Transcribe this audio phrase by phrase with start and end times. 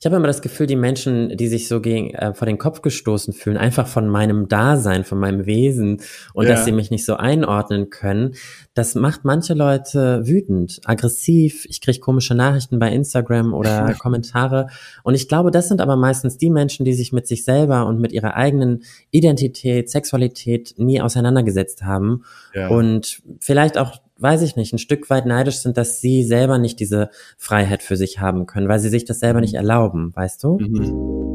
[0.00, 2.80] ich habe immer das Gefühl, die Menschen, die sich so gegen, äh, vor den Kopf
[2.80, 6.00] gestoßen fühlen, einfach von meinem Dasein, von meinem Wesen
[6.32, 6.52] und ja.
[6.52, 8.34] dass sie mich nicht so einordnen können,
[8.72, 11.66] das macht manche Leute wütend, aggressiv.
[11.68, 14.68] Ich kriege komische Nachrichten bei Instagram oder Kommentare.
[15.02, 18.00] Und ich glaube, das sind aber meistens die Menschen, die sich mit sich selber und
[18.00, 22.24] mit ihrer eigenen Identität, Sexualität nie auseinandergesetzt haben.
[22.54, 22.68] Ja.
[22.68, 26.78] Und vielleicht auch weiß ich nicht, ein Stück weit neidisch sind, dass sie selber nicht
[26.78, 30.58] diese Freiheit für sich haben können, weil sie sich das selber nicht erlauben, weißt du?
[30.58, 31.30] Mhm.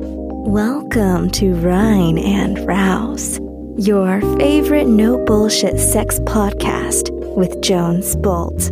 [0.47, 3.39] Welcome to Rhine and Rouse,
[3.77, 8.71] your favorite no bullshit sex podcast with Jones Bolt.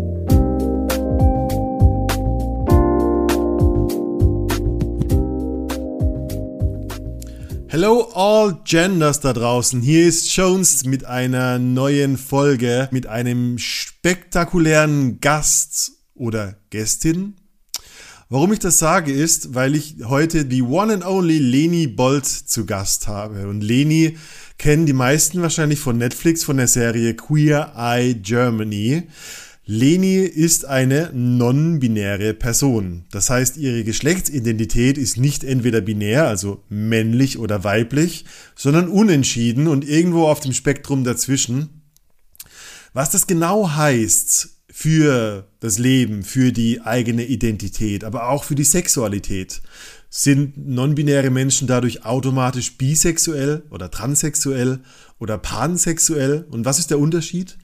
[7.73, 9.81] Hello all Genders da draußen.
[9.81, 17.33] Hier ist Jones mit einer neuen Folge mit einem spektakulären Gast oder Gästin.
[18.29, 22.67] Warum ich das sage ist, weil ich heute die one and only Leni Bolt zu
[22.67, 23.47] Gast habe.
[23.47, 24.19] Und Leni
[24.59, 29.07] kennen die meisten wahrscheinlich von Netflix von der Serie Queer Eye Germany.
[29.65, 33.05] Leni ist eine non-binäre Person.
[33.11, 39.87] Das heißt, ihre Geschlechtsidentität ist nicht entweder binär, also männlich oder weiblich, sondern unentschieden und
[39.87, 41.81] irgendwo auf dem Spektrum dazwischen.
[42.91, 48.63] Was das genau heißt für das Leben, für die eigene Identität, aber auch für die
[48.63, 49.61] Sexualität,
[50.09, 54.79] sind non-binäre Menschen dadurch automatisch bisexuell oder transsexuell
[55.19, 56.45] oder pansexuell?
[56.49, 57.57] Und was ist der Unterschied?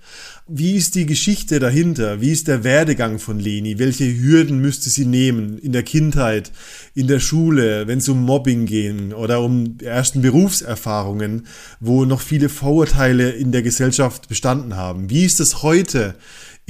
[0.48, 2.22] Wie ist die Geschichte dahinter?
[2.22, 3.80] Wie ist der Werdegang von Leni?
[3.80, 6.52] Welche Hürden müsste sie nehmen in der Kindheit,
[6.94, 11.48] in der Schule, wenn es um Mobbing ging oder um ersten Berufserfahrungen,
[11.80, 15.10] wo noch viele Vorurteile in der Gesellschaft bestanden haben?
[15.10, 16.16] Wie ist es heute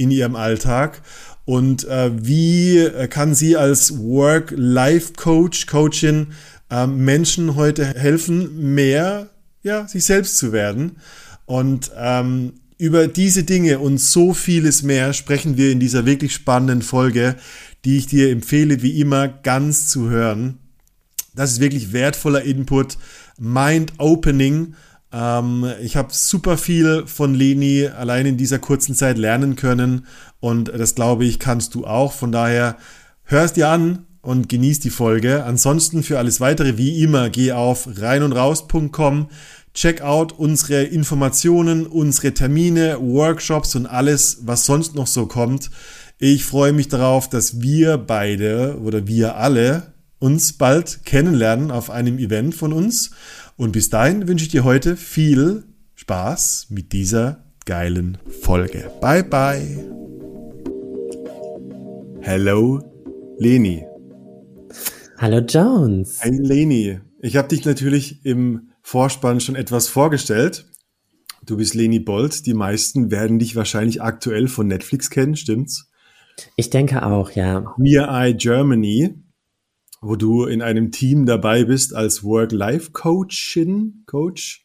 [0.00, 1.02] in ihrem Alltag?
[1.44, 6.28] Und äh, wie kann sie als Work-Life-Coach, Coachin
[6.70, 9.30] äh, Menschen heute helfen, mehr
[9.62, 10.96] ja, sich selbst zu werden?
[11.46, 16.80] Und ähm, über diese Dinge und so vieles mehr sprechen wir in dieser wirklich spannenden
[16.80, 17.36] Folge,
[17.84, 20.58] die ich dir empfehle, wie immer ganz zu hören.
[21.34, 22.96] Das ist wirklich wertvoller Input,
[23.38, 24.74] mind-opening.
[25.12, 30.06] Ähm, ich habe super viel von Leni allein in dieser kurzen Zeit lernen können
[30.40, 32.12] und das glaube ich, kannst du auch.
[32.12, 32.76] Von daher
[33.24, 35.44] hörst dir an und genieß die Folge.
[35.44, 39.28] Ansonsten für alles weitere, wie immer, geh auf reinundraus.com
[39.72, 45.70] Check out unsere Informationen, unsere Termine, Workshops und alles, was sonst noch so kommt.
[46.18, 52.18] Ich freue mich darauf, dass wir beide oder wir alle uns bald kennenlernen auf einem
[52.18, 53.12] Event von uns.
[53.60, 58.90] Und bis dahin wünsche ich dir heute viel Spaß mit dieser geilen Folge.
[59.02, 59.84] Bye bye.
[62.22, 62.80] Hello,
[63.36, 63.84] Leni.
[65.18, 66.20] Hallo Jones.
[66.22, 70.64] Hey Leni, ich habe dich natürlich im Vorspann schon etwas vorgestellt.
[71.44, 72.46] Du bist Leni Bolt.
[72.46, 75.90] Die meisten werden dich wahrscheinlich aktuell von Netflix kennen, stimmt's?
[76.56, 77.60] Ich denke auch, ja.
[77.60, 79.22] Queer Eye Germany,
[80.00, 84.64] wo du in einem Team dabei bist als Work-Life-Coachin, Coach.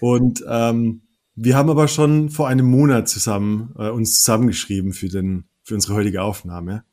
[0.00, 1.02] Und ähm,
[1.34, 5.94] wir haben aber schon vor einem Monat zusammen äh, uns zusammengeschrieben für den für unsere
[5.94, 6.84] heutige Aufnahme.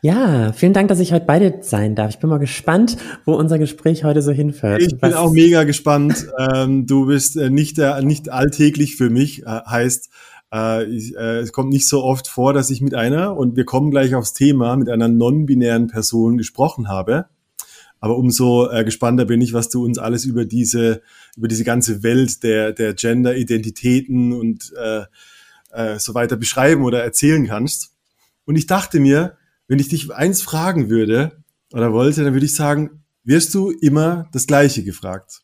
[0.00, 2.10] Ja, vielen Dank, dass ich heute beide sein darf.
[2.10, 4.82] Ich bin mal gespannt, wo unser Gespräch heute so hinführt.
[4.82, 6.26] Ich bin auch mega gespannt.
[6.38, 10.10] Ähm, du bist äh, nicht, äh, nicht alltäglich für mich, äh, heißt,
[10.52, 13.64] äh, ich, äh, es kommt nicht so oft vor, dass ich mit einer, und wir
[13.64, 17.26] kommen gleich aufs Thema, mit einer non-binären Person gesprochen habe.
[18.00, 21.02] Aber umso äh, gespannter bin ich, was du uns alles über diese,
[21.36, 25.04] über diese ganze Welt der, der Gender-Identitäten und äh,
[25.70, 27.92] äh, so weiter beschreiben oder erzählen kannst.
[28.44, 29.36] Und ich dachte mir,
[29.68, 34.28] wenn ich dich eins fragen würde oder wollte, dann würde ich sagen, wirst du immer
[34.32, 35.42] das Gleiche gefragt?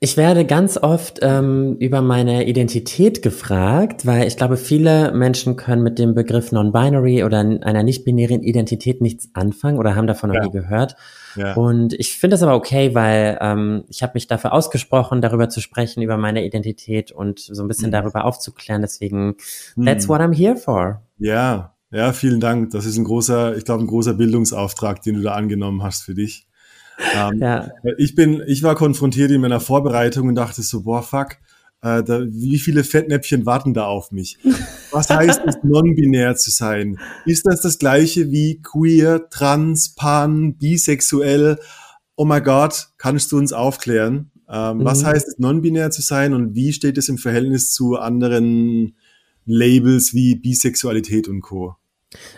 [0.00, 5.82] Ich werde ganz oft ähm, über meine Identität gefragt, weil ich glaube, viele Menschen können
[5.82, 10.44] mit dem Begriff Non-Binary oder einer nicht-binären Identität nichts anfangen oder haben davon noch ja.
[10.44, 10.96] nie gehört.
[11.36, 11.54] Ja.
[11.54, 15.60] Und ich finde das aber okay, weil ähm, ich habe mich dafür ausgesprochen, darüber zu
[15.60, 17.92] sprechen, über meine Identität und so ein bisschen mhm.
[17.92, 18.82] darüber aufzuklären.
[18.82, 19.36] Deswegen,
[19.76, 19.86] mhm.
[19.86, 21.02] that's what I'm here for.
[21.18, 22.70] Ja, ja, vielen Dank.
[22.70, 26.14] Das ist ein großer, ich glaube, ein großer Bildungsauftrag, den du da angenommen hast für
[26.14, 26.46] dich.
[27.14, 27.70] Ähm, ja.
[27.98, 31.38] Ich bin, ich war konfrontiert in meiner Vorbereitung und dachte so, boah, fuck,
[31.82, 34.38] äh, da, wie viele Fettnäpfchen warten da auf mich?
[34.90, 36.98] Was heißt es, non-binär zu sein?
[37.26, 41.58] Ist das das gleiche wie queer, trans, pan, bisexuell?
[42.16, 44.30] Oh mein Gott, kannst du uns aufklären?
[44.48, 44.84] Ähm, mhm.
[44.84, 48.96] Was heißt es, non-binär zu sein und wie steht es im Verhältnis zu anderen
[49.46, 51.76] Labels wie Bisexualität und Co.?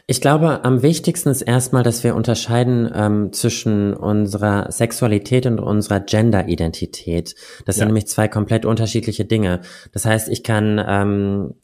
[0.06, 6.00] Ich glaube, am wichtigsten ist erstmal, dass wir unterscheiden ähm, zwischen unserer Sexualität und unserer
[6.00, 7.34] Gender-Identität.
[7.64, 7.80] Das ja.
[7.80, 9.60] sind nämlich zwei komplett unterschiedliche Dinge.
[9.92, 11.54] Das heißt, ich kann, ähm,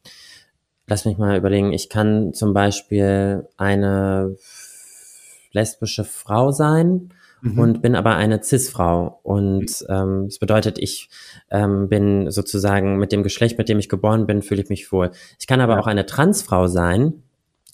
[0.87, 4.37] lass mich mal überlegen, ich kann zum Beispiel eine
[5.53, 7.11] lesbische Frau sein
[7.43, 7.59] mhm.
[7.59, 9.21] und bin aber eine Cis-Frau.
[9.23, 11.09] Und ähm, das bedeutet, ich
[11.51, 15.11] ähm, bin sozusagen mit dem Geschlecht, mit dem ich geboren bin, fühle ich mich wohl.
[15.39, 15.81] Ich kann aber ja.
[15.81, 17.23] auch eine Transfrau sein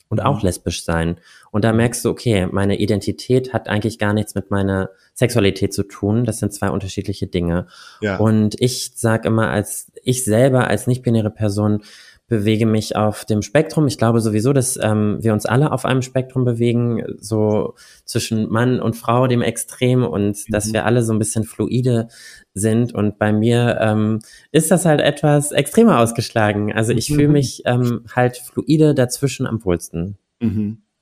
[0.08, 0.46] und auch mhm.
[0.46, 1.18] lesbisch sein.
[1.50, 5.82] Und da merkst du, okay, meine Identität hat eigentlich gar nichts mit meiner Sexualität zu
[5.82, 6.24] tun.
[6.24, 7.66] Das sind zwei unterschiedliche Dinge.
[8.00, 8.18] Ja.
[8.18, 11.82] Und ich sag immer, als ich selber als nicht-binäre Person
[12.28, 13.86] bewege mich auf dem Spektrum.
[13.86, 18.80] Ich glaube sowieso, dass ähm, wir uns alle auf einem Spektrum bewegen, so zwischen Mann
[18.80, 20.52] und Frau, dem Extrem, und mhm.
[20.52, 22.08] dass wir alle so ein bisschen fluide
[22.52, 22.94] sind.
[22.94, 24.20] Und bei mir ähm,
[24.52, 26.72] ist das halt etwas extremer ausgeschlagen.
[26.72, 27.14] Also ich mhm.
[27.14, 30.18] fühle mich ähm, halt fluide dazwischen am wohlsten.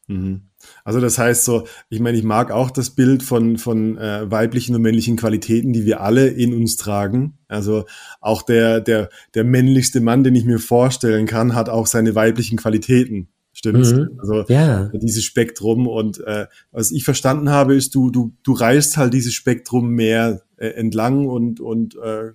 [0.07, 0.43] Mhm.
[0.85, 4.75] Also das heißt so, ich meine, ich mag auch das Bild von, von äh, weiblichen
[4.75, 7.39] und männlichen Qualitäten, die wir alle in uns tragen.
[7.49, 7.85] Also
[8.21, 12.57] auch der, der, der männlichste Mann, den ich mir vorstellen kann, hat auch seine weiblichen
[12.57, 13.29] Qualitäten.
[13.53, 13.93] Stimmt's?
[13.93, 14.19] Mhm.
[14.19, 14.91] Also ja.
[14.93, 19.33] dieses Spektrum und äh, was ich verstanden habe, ist, du, du, du reißt halt dieses
[19.33, 22.33] Spektrum mehr äh, entlang und, und äh,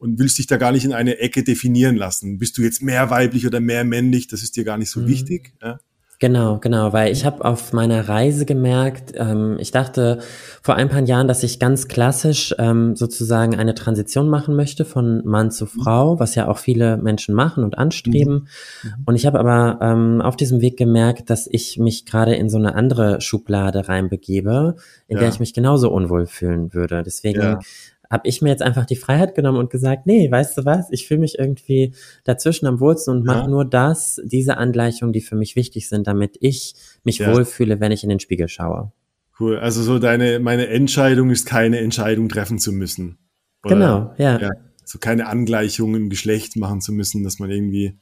[0.00, 2.38] und willst dich da gar nicht in eine Ecke definieren lassen.
[2.38, 4.28] Bist du jetzt mehr weiblich oder mehr männlich?
[4.28, 5.08] Das ist dir gar nicht so mhm.
[5.08, 5.52] wichtig.
[5.62, 5.78] Ja?
[6.20, 10.18] Genau, genau, weil ich habe auf meiner Reise gemerkt, ähm, ich dachte
[10.60, 15.26] vor ein paar Jahren, dass ich ganz klassisch ähm, sozusagen eine Transition machen möchte von
[15.26, 15.82] Mann zu mhm.
[15.82, 18.48] Frau, was ja auch viele Menschen machen und anstreben.
[18.82, 18.90] Mhm.
[18.90, 19.02] mhm.
[19.06, 22.58] Und ich habe aber ähm, auf diesem Weg gemerkt, dass ich mich gerade in so
[22.58, 24.76] eine andere Schublade reinbegebe,
[25.08, 25.20] in ja.
[25.20, 27.02] der ich mich genauso unwohl fühlen würde.
[27.02, 27.60] Deswegen ja
[28.10, 31.06] habe ich mir jetzt einfach die Freiheit genommen und gesagt, nee, weißt du was, ich
[31.06, 33.48] fühle mich irgendwie dazwischen am Wurzeln und mache ja.
[33.48, 36.74] nur das, diese Angleichungen, die für mich wichtig sind, damit ich
[37.04, 37.32] mich ja.
[37.32, 38.92] wohlfühle, wenn ich in den Spiegel schaue.
[39.38, 39.58] Cool.
[39.58, 43.16] Also so deine, meine Entscheidung ist keine Entscheidung treffen zu müssen.
[43.64, 44.38] Oder, genau, ja.
[44.38, 44.50] ja.
[44.84, 47.96] So keine Angleichung im Geschlecht machen zu müssen, dass man irgendwie.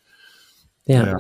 [0.87, 1.07] Ja.
[1.07, 1.17] ja.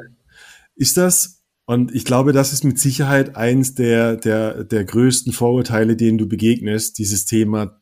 [0.74, 5.94] Ist das, und ich glaube, das ist mit Sicherheit eins der, der, der größten Vorurteile,
[5.94, 7.78] denen du begegnest, dieses Thema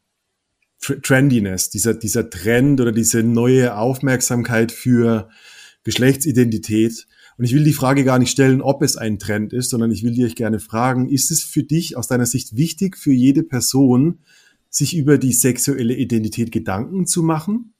[0.80, 5.28] Trendiness, dieser, dieser Trend oder diese neue Aufmerksamkeit für
[5.84, 7.06] Geschlechtsidentität.
[7.38, 10.02] Und ich will die Frage gar nicht stellen, ob es ein Trend ist, sondern ich
[10.02, 14.20] will dir gerne fragen, ist es für dich aus deiner Sicht wichtig für jede Person,
[14.70, 17.72] sich über die sexuelle Identität Gedanken zu machen?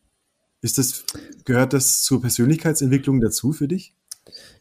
[0.62, 1.04] Ist das,
[1.44, 3.94] gehört das zur Persönlichkeitsentwicklung dazu für dich?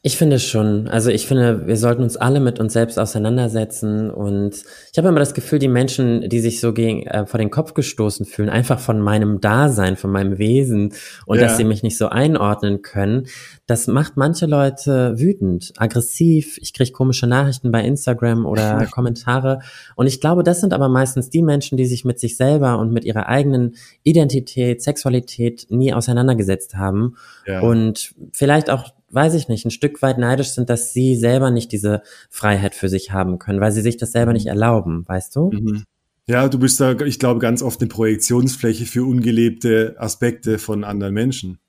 [0.08, 0.88] Ich finde schon.
[0.88, 4.12] Also ich finde, wir sollten uns alle mit uns selbst auseinandersetzen.
[4.12, 4.54] Und
[4.92, 7.74] ich habe immer das Gefühl, die Menschen, die sich so gegen, äh, vor den Kopf
[7.74, 10.94] gestoßen fühlen, einfach von meinem Dasein, von meinem Wesen
[11.26, 11.46] und ja.
[11.46, 13.26] dass sie mich nicht so einordnen können,
[13.66, 16.60] das macht manche Leute wütend, aggressiv.
[16.62, 19.62] Ich kriege komische Nachrichten bei Instagram oder Kommentare.
[19.96, 22.94] Und ich glaube, das sind aber meistens die Menschen, die sich mit sich selber und
[22.94, 23.74] mit ihrer eigenen
[24.04, 27.16] Identität, Sexualität nie auseinandergesetzt haben.
[27.48, 27.62] Ja.
[27.62, 31.72] Und vielleicht auch weiß ich nicht, ein Stück weit neidisch sind, dass sie selber nicht
[31.72, 35.52] diese Freiheit für sich haben können, weil sie sich das selber nicht erlauben, weißt du?
[35.52, 35.84] Mhm.
[36.28, 41.14] Ja, du bist da, ich glaube, ganz oft eine Projektionsfläche für ungelebte Aspekte von anderen
[41.14, 41.60] Menschen.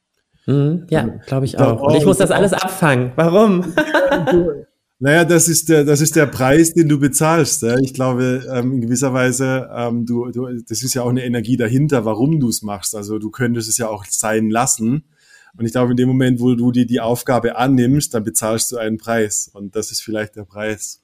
[0.46, 1.82] Mhm, ja, glaube ich auch.
[1.82, 3.12] Und ich muss das alles abfangen.
[3.16, 3.64] Warum?
[4.98, 7.62] Naja, das ist der, das ist der Preis, den du bezahlst.
[7.62, 7.76] Ja?
[7.78, 11.58] Ich glaube, ähm, in gewisser Weise, ähm, du, du, das ist ja auch eine Energie
[11.58, 12.94] dahinter, warum du es machst.
[12.94, 15.04] Also du könntest es ja auch sein lassen.
[15.58, 18.76] Und ich glaube, in dem Moment, wo du dir die Aufgabe annimmst, dann bezahlst du
[18.78, 19.50] einen Preis.
[19.52, 21.02] Und das ist vielleicht der Preis.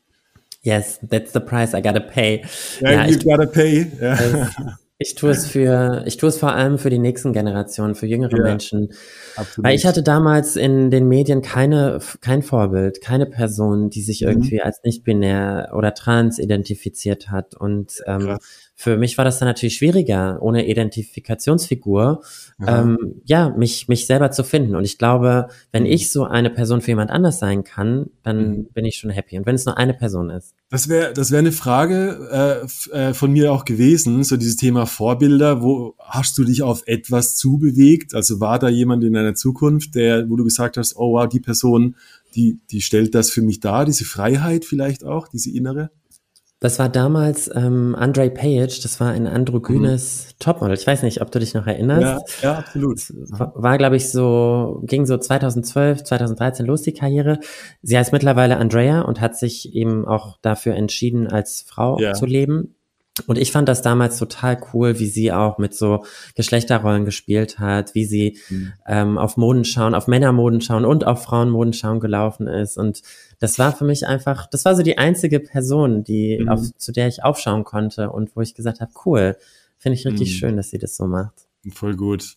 [0.63, 2.45] Yes, that's the price I gotta pay.
[2.81, 3.91] Yeah, ja, you ich, gotta pay.
[4.01, 4.51] Ja.
[5.03, 8.37] Ich tue es für, ich tue es vor allem für die nächsten Generationen, für jüngere
[8.37, 8.93] ja, Menschen.
[9.35, 9.67] Absolut.
[9.67, 14.29] Weil ich hatte damals in den Medien keine, kein Vorbild, keine Person, die sich mhm.
[14.29, 17.57] irgendwie als nicht binär oder trans identifiziert hat.
[17.57, 18.39] Und ähm,
[18.83, 22.23] für mich war das dann natürlich schwieriger, ohne Identifikationsfigur,
[22.67, 24.75] ähm, ja, mich, mich selber zu finden.
[24.75, 28.65] Und ich glaube, wenn ich so eine Person für jemand anders sein kann, dann mhm.
[28.75, 29.39] bin ich schon happy.
[29.39, 30.55] Und wenn es nur eine Person ist.
[30.69, 34.87] Das wäre das wäre eine Frage äh, äh, von mir auch gewesen, so dieses Thema
[34.87, 35.63] Vorbilder.
[35.63, 38.17] Wo hast du dich auf etwas zubewegt?
[38.17, 41.41] Also war da jemand in deiner Zukunft, der, wo du gesagt hast, oh wow, die
[41.41, 41.95] Person,
[42.35, 45.91] die, die stellt das für mich dar, diese Freiheit vielleicht auch, diese innere?
[46.63, 50.39] Das war damals ähm, Andre Page, das war ein androgynes mhm.
[50.39, 50.77] Topmodel.
[50.77, 52.41] Ich weiß nicht, ob du dich noch erinnerst.
[52.41, 53.01] Ja, ja absolut.
[53.31, 57.41] War, war glaube ich, so, ging so 2012, 2013 los, die Karriere.
[57.83, 62.13] Sie heißt mittlerweile Andrea und hat sich eben auch dafür entschieden, als Frau ja.
[62.13, 62.77] zu leben.
[63.27, 66.05] Und ich fand das damals total cool, wie sie auch mit so
[66.37, 68.73] Geschlechterrollen gespielt hat, wie sie mhm.
[68.87, 72.79] ähm, auf Modenschauen, auf Männermodenschauen und auf Frauenmodenschauen gelaufen ist.
[72.79, 73.03] Und
[73.43, 76.49] das war für mich einfach, das war so die einzige Person, die mhm.
[76.49, 79.37] auf, zu der ich aufschauen konnte und wo ich gesagt habe, cool,
[79.79, 80.35] finde ich richtig mhm.
[80.35, 81.49] schön, dass sie das so macht.
[81.73, 82.37] Voll gut.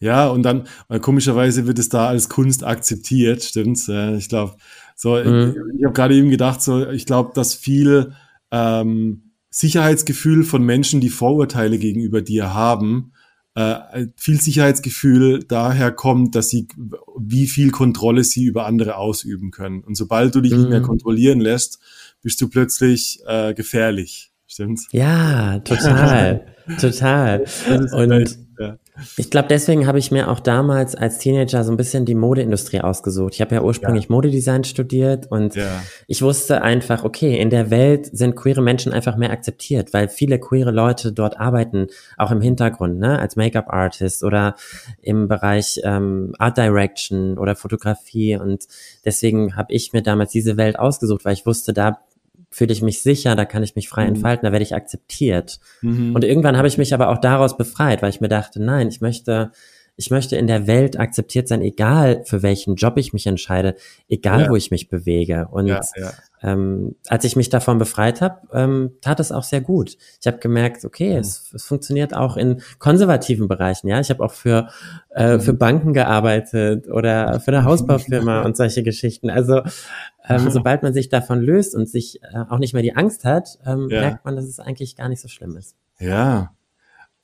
[0.00, 0.68] Ja, und dann,
[1.00, 3.88] komischerweise wird es da als Kunst akzeptiert, stimmt's?
[3.88, 4.56] Ich glaube,
[4.94, 5.54] so, mhm.
[5.72, 8.12] ich, ich habe gerade eben gedacht, so, ich glaube, dass viel
[8.50, 13.12] ähm, Sicherheitsgefühl von Menschen, die Vorurteile gegenüber dir haben,
[13.58, 16.68] äh, viel Sicherheitsgefühl daher kommt, dass sie,
[17.18, 19.82] wie viel Kontrolle sie über andere ausüben können.
[19.82, 20.58] Und sobald du dich mhm.
[20.58, 20.84] nicht mehr mhm.
[20.86, 21.80] kontrollieren lässt,
[22.22, 24.30] bist du plötzlich äh, gefährlich.
[24.46, 24.86] Stimmt's?
[24.92, 27.44] Ja, total, total.
[27.92, 28.47] Und.
[29.16, 32.80] Ich glaube, deswegen habe ich mir auch damals als Teenager so ein bisschen die Modeindustrie
[32.80, 33.34] ausgesucht.
[33.34, 34.12] Ich habe ja ursprünglich ja.
[34.12, 35.82] Modedesign studiert und ja.
[36.06, 40.38] ich wusste einfach, okay, in der Welt sind queere Menschen einfach mehr akzeptiert, weil viele
[40.38, 44.56] queere Leute dort arbeiten, auch im Hintergrund, ne, als Make-up-Artist oder
[45.02, 48.66] im Bereich ähm, Art Direction oder Fotografie und
[49.04, 51.98] deswegen habe ich mir damals diese Welt ausgesucht, weil ich wusste, da
[52.50, 54.14] fühle ich mich sicher, da kann ich mich frei mhm.
[54.14, 55.60] entfalten, da werde ich akzeptiert.
[55.82, 56.14] Mhm.
[56.14, 59.00] Und irgendwann habe ich mich aber auch daraus befreit, weil ich mir dachte, nein, ich
[59.00, 59.52] möchte,
[59.98, 63.74] ich möchte in der Welt akzeptiert sein, egal für welchen Job ich mich entscheide,
[64.08, 64.48] egal ja.
[64.48, 65.48] wo ich mich bewege.
[65.50, 66.12] Und ja, ja.
[66.40, 69.96] Ähm, als ich mich davon befreit habe, ähm, tat es auch sehr gut.
[70.20, 71.18] Ich habe gemerkt, okay, mhm.
[71.18, 73.88] es, es, funktioniert auch in konservativen Bereichen.
[73.88, 74.68] Ja, ich habe auch für
[75.16, 75.40] äh, mhm.
[75.40, 79.30] für Banken gearbeitet oder für eine Hausbaufirma und solche Geschichten.
[79.30, 79.62] Also
[80.28, 83.58] ähm, sobald man sich davon löst und sich äh, auch nicht mehr die Angst hat,
[83.66, 85.74] ähm, merkt man, dass es eigentlich gar nicht so schlimm ist.
[85.98, 86.52] Ja.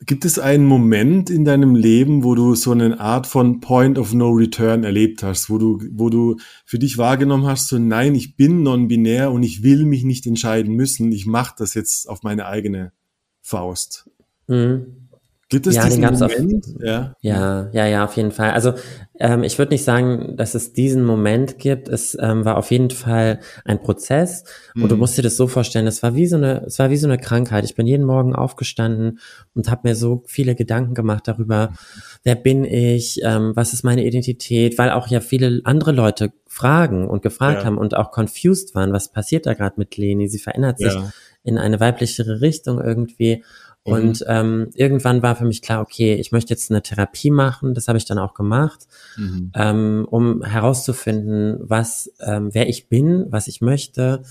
[0.07, 4.13] Gibt es einen Moment in deinem Leben, wo du so eine Art von Point of
[4.13, 8.37] No Return erlebt hast, wo du, wo du für dich wahrgenommen hast, so nein, ich
[8.37, 12.47] bin non-binär und ich will mich nicht entscheiden müssen, ich mache das jetzt auf meine
[12.47, 12.93] eigene
[13.41, 14.11] Faust?
[14.47, 15.04] Mhm.
[15.55, 16.67] Gibt es ja, diesen den Moment?
[16.67, 17.15] Auf, ja.
[17.21, 18.51] ja, ja, ja, auf jeden Fall.
[18.51, 18.73] Also
[19.21, 21.89] ähm, ich würde nicht sagen, dass es diesen Moment gibt.
[21.89, 24.43] Es ähm, war auf jeden Fall ein Prozess
[24.75, 24.83] mhm.
[24.83, 25.03] und du mhm.
[25.03, 25.87] musst dir das so vorstellen.
[25.87, 27.65] Es war wie so eine, es war wie so eine Krankheit.
[27.65, 29.21] Ich bin jeden Morgen aufgestanden
[29.55, 31.73] und habe mir so viele Gedanken gemacht darüber,
[32.25, 37.07] wer bin ich, ähm, was ist meine Identität, weil auch ja viele andere Leute fragen
[37.07, 37.67] und gefragt ja.
[37.67, 40.27] haben und auch confused waren, was passiert da gerade mit Leni?
[40.27, 41.13] Sie verändert sich ja.
[41.45, 43.45] in eine weiblichere Richtung irgendwie.
[43.85, 43.93] Mhm.
[43.93, 47.75] Und ähm, irgendwann war für mich klar, okay, ich möchte jetzt eine Therapie machen.
[47.75, 48.87] Das habe ich dann auch gemacht,
[49.17, 49.53] mhm.
[49.55, 54.23] ähm, um herauszufinden, was, ähm, wer ich bin, was ich möchte.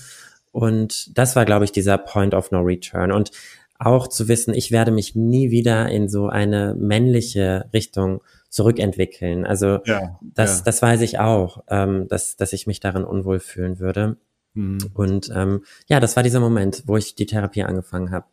[0.52, 3.12] Und das war, glaube ich, dieser Point of No Return.
[3.12, 3.30] Und
[3.78, 9.44] auch zu wissen, ich werde mich nie wieder in so eine männliche Richtung zurückentwickeln.
[9.44, 10.64] Also ja, das, ja.
[10.64, 14.16] das weiß ich auch, ähm, dass, dass ich mich darin unwohl fühlen würde.
[14.54, 14.78] Mhm.
[14.94, 18.26] Und ähm, ja, das war dieser Moment, wo ich die Therapie angefangen habe.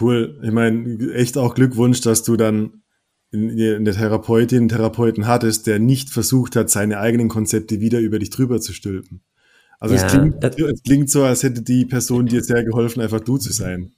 [0.00, 0.40] Cool.
[0.42, 2.82] Ich meine, echt auch Glückwunsch, dass du dann
[3.30, 8.18] in, der Therapeutin einen Therapeuten hattest, der nicht versucht hat, seine eigenen Konzepte wieder über
[8.18, 9.20] dich drüber zu stülpen.
[9.80, 13.20] Also ja, es, klingt, es klingt so, als hätte die Person dir sehr geholfen, einfach
[13.20, 13.92] du zu sein.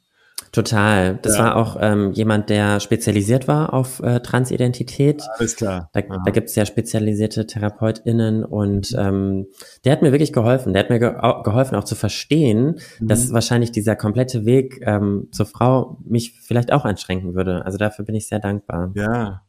[0.53, 1.19] Total.
[1.23, 1.45] Das ja.
[1.45, 5.23] war auch ähm, jemand, der spezialisiert war auf äh, Transidentität.
[5.39, 5.91] Alles klar.
[5.93, 9.47] Da, da gibt es ja spezialisierte TherapeutInnen und ähm,
[9.85, 10.73] der hat mir wirklich geholfen.
[10.73, 11.13] Der hat mir ge
[11.45, 13.09] geholfen, auch zu verstehen, mhm.
[13.09, 17.65] dass wahrscheinlich dieser komplette Weg ähm, zur Frau mich vielleicht auch einschränken würde.
[17.65, 18.93] Also dafür bin ich sehr dankbar.
[18.95, 19.43] Ja.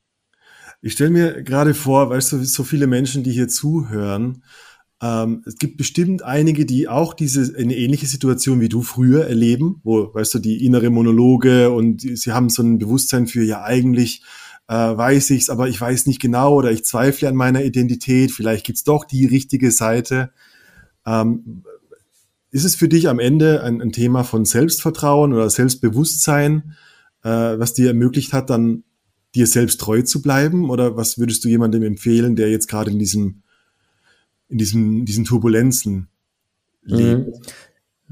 [0.83, 4.43] Ich stelle mir gerade vor, weißt du, so viele Menschen, die hier zuhören,
[5.01, 9.81] ähm, es gibt bestimmt einige, die auch diese eine ähnliche Situation wie du früher erleben,
[9.83, 14.21] wo, weißt du, die innere Monologe und sie haben so ein Bewusstsein für, ja, eigentlich
[14.67, 18.65] äh, weiß ich's, aber ich weiß nicht genau oder ich zweifle an meiner Identität, vielleicht
[18.65, 20.31] gibt's doch die richtige Seite.
[21.05, 21.63] Ähm,
[22.51, 26.75] ist es für dich am Ende ein, ein Thema von Selbstvertrauen oder Selbstbewusstsein,
[27.23, 28.83] äh, was dir ermöglicht hat, dann
[29.33, 30.69] dir selbst treu zu bleiben?
[30.69, 33.41] Oder was würdest du jemandem empfehlen, der jetzt gerade in diesem
[34.51, 36.09] in diesem, diesen Turbulenzen
[36.83, 37.27] lebt.
[37.27, 37.33] Mhm.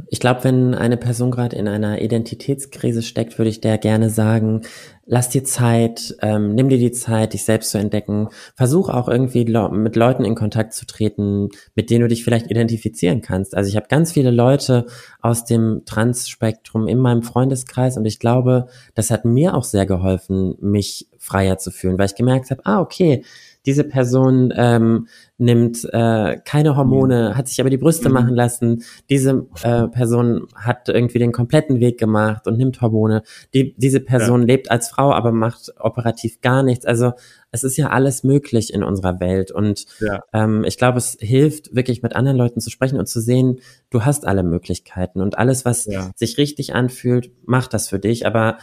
[0.08, 4.62] Ich glaube, wenn eine Person gerade in einer Identitätskrise steckt, würde ich der gerne sagen,
[5.06, 8.30] lass dir Zeit, ähm, nimm dir die Zeit, dich selbst zu entdecken.
[8.56, 13.22] Versuch auch irgendwie mit Leuten in Kontakt zu treten, mit denen du dich vielleicht identifizieren
[13.22, 13.56] kannst.
[13.56, 14.86] Also ich habe ganz viele Leute
[15.22, 20.56] aus dem Trans-Spektrum in meinem Freundeskreis und ich glaube, das hat mir auch sehr geholfen,
[20.62, 23.24] mich freier zu fühlen, weil ich gemerkt habe, ah, okay,
[23.66, 25.08] diese Person ähm,
[25.38, 28.14] nimmt äh, keine Hormone, hat sich aber die Brüste mhm.
[28.14, 33.22] machen lassen, diese äh, Person hat irgendwie den kompletten Weg gemacht und nimmt Hormone,
[33.54, 34.48] die, diese Person ja.
[34.48, 36.86] lebt als Frau Frau, aber macht operativ gar nichts.
[36.86, 37.14] Also
[37.52, 39.52] es ist ja alles möglich in unserer Welt.
[39.52, 40.24] Und ja.
[40.34, 43.60] ähm, ich glaube, es hilft wirklich mit anderen Leuten zu sprechen und zu sehen,
[43.90, 46.12] du hast alle Möglichkeiten und alles, was ja.
[46.16, 48.26] sich richtig anfühlt, macht das für dich.
[48.26, 48.58] Aber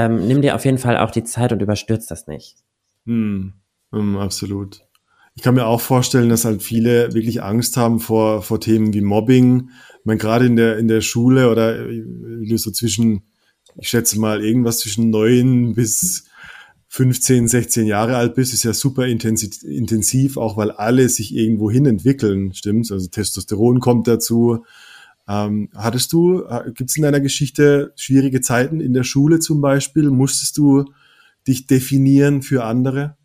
[0.00, 2.56] ähm, nimm dir auf jeden Fall auch die Zeit und überstürzt das nicht.
[3.04, 3.52] Hm,
[3.92, 4.80] hm, absolut.
[5.34, 9.02] Ich kann mir auch vorstellen, dass halt viele wirklich Angst haben vor, vor Themen wie
[9.02, 9.70] Mobbing.
[9.98, 13.22] Ich meine, gerade in der, in der Schule oder äh, so zwischen,
[13.76, 16.24] ich schätze mal, irgendwas zwischen neun bis
[16.88, 21.86] 15, 16 Jahre alt bist, ist ja super intensiv, auch weil alle sich irgendwo hin
[21.86, 22.90] entwickeln, stimmt's?
[22.90, 24.64] Also Testosteron kommt dazu.
[25.30, 29.60] Ähm, hattest du, äh, gibt es in deiner Geschichte schwierige Zeiten in der Schule zum
[29.60, 30.10] Beispiel?
[30.10, 30.86] Musstest du
[31.46, 33.16] dich definieren für andere?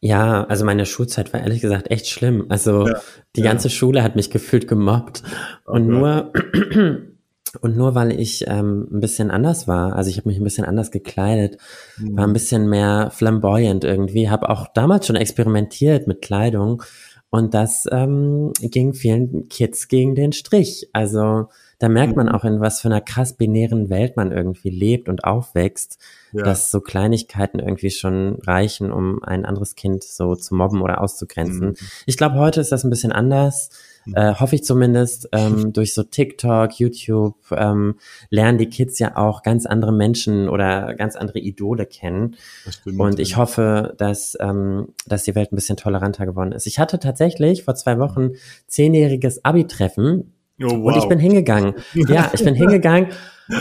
[0.00, 2.46] Ja, also meine Schulzeit war ehrlich gesagt echt schlimm.
[2.48, 3.00] Also ja,
[3.36, 3.74] die ganze ja.
[3.74, 5.22] Schule hat mich gefühlt gemobbt.
[5.64, 5.92] Und okay.
[5.92, 6.32] nur
[7.60, 10.64] und nur weil ich ähm, ein bisschen anders war, also ich habe mich ein bisschen
[10.64, 11.58] anders gekleidet,
[11.98, 12.16] mhm.
[12.16, 16.82] war ein bisschen mehr flamboyant irgendwie, habe auch damals schon experimentiert mit Kleidung
[17.30, 20.88] und das ähm, ging vielen Kids gegen den Strich.
[20.92, 21.46] Also
[21.78, 22.32] da merkt man mhm.
[22.32, 25.98] auch, in was für einer krass binären Welt man irgendwie lebt und aufwächst,
[26.32, 26.42] ja.
[26.42, 31.68] dass so Kleinigkeiten irgendwie schon reichen, um ein anderes Kind so zu mobben oder auszugrenzen.
[31.68, 31.76] Mhm.
[32.04, 33.70] Ich glaube, heute ist das ein bisschen anders.
[34.04, 34.14] Mhm.
[34.14, 37.96] Äh, hoffe ich zumindest, ähm, durch so TikTok, YouTube ähm,
[38.30, 42.36] lernen die Kids ja auch ganz andere Menschen oder ganz andere Idole kennen.
[42.84, 46.66] Und ich hoffe, dass, ähm, dass die Welt ein bisschen toleranter geworden ist.
[46.66, 48.32] Ich hatte tatsächlich vor zwei Wochen
[48.66, 50.86] zehnjähriges Abi-Treffen Oh, wow.
[50.86, 51.74] Und ich bin hingegangen.
[51.94, 53.08] Ja, ich bin hingegangen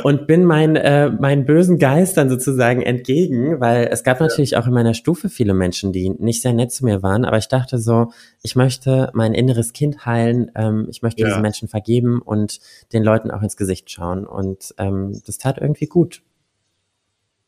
[0.03, 4.73] und bin mein, äh, meinen bösen Geistern sozusagen entgegen, weil es gab natürlich auch in
[4.73, 8.11] meiner Stufe viele Menschen, die nicht sehr nett zu mir waren, aber ich dachte so,
[8.43, 11.27] ich möchte mein inneres Kind heilen, ähm, ich möchte ja.
[11.27, 12.59] diesen Menschen vergeben und
[12.93, 16.21] den Leuten auch ins Gesicht schauen und ähm, das tat irgendwie gut.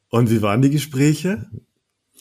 [0.10, 1.46] Und wie waren die Gespräche?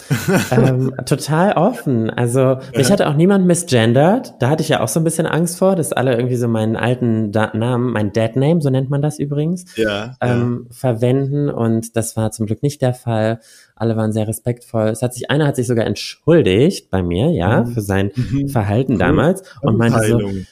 [0.50, 2.11] ähm, total offen.
[2.11, 4.35] Also mich hatte auch niemand misgendert.
[4.40, 6.76] Da hatte ich ja auch so ein bisschen Angst vor, dass alle irgendwie so meinen
[6.76, 10.75] alten da Namen, mein Dead Name, so nennt man das übrigens, ja, ähm, ja.
[10.75, 11.49] verwenden.
[11.50, 13.40] Und das war zum Glück nicht der Fall.
[13.76, 14.88] Alle waren sehr respektvoll.
[14.88, 17.66] Es hat sich einer hat sich sogar entschuldigt bei mir, ja, mhm.
[17.69, 18.49] für sein mhm.
[18.49, 18.99] Verhalten cool.
[18.99, 20.47] damals und meinte so, hm.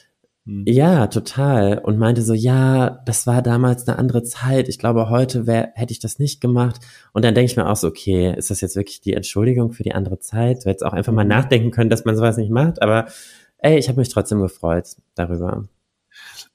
[0.65, 1.77] Ja, total.
[1.79, 4.67] Und meinte so, ja, das war damals eine andere Zeit.
[4.67, 6.81] Ich glaube, heute wär, hätte ich das nicht gemacht.
[7.13, 9.83] Und dann denke ich mir auch so, okay, ist das jetzt wirklich die Entschuldigung für
[9.83, 10.65] die andere Zeit?
[10.65, 11.29] Du hättest auch einfach mal mhm.
[11.29, 12.81] nachdenken können, dass man sowas nicht macht.
[12.81, 13.07] Aber
[13.59, 15.65] ey, ich habe mich trotzdem gefreut darüber.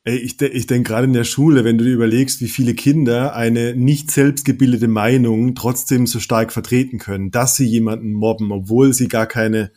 [0.02, 2.74] Ey, ich, de ich denke gerade in der Schule, wenn du dir überlegst, wie viele
[2.74, 8.92] Kinder eine nicht selbstgebildete Meinung trotzdem so stark vertreten können, dass sie jemanden mobben, obwohl
[8.92, 9.70] sie gar keine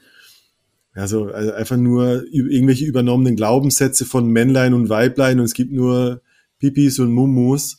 [0.98, 6.22] also, also einfach nur irgendwelche übernommenen Glaubenssätze von Männlein und Weiblein und es gibt nur
[6.60, 7.78] Pipis und Mumus.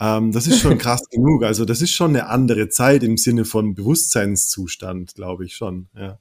[0.00, 1.42] Ähm, das ist schon krass genug.
[1.44, 5.88] Also das ist schon eine andere Zeit im Sinne von Bewusstseinszustand, glaube ich schon.
[5.96, 6.18] Ja.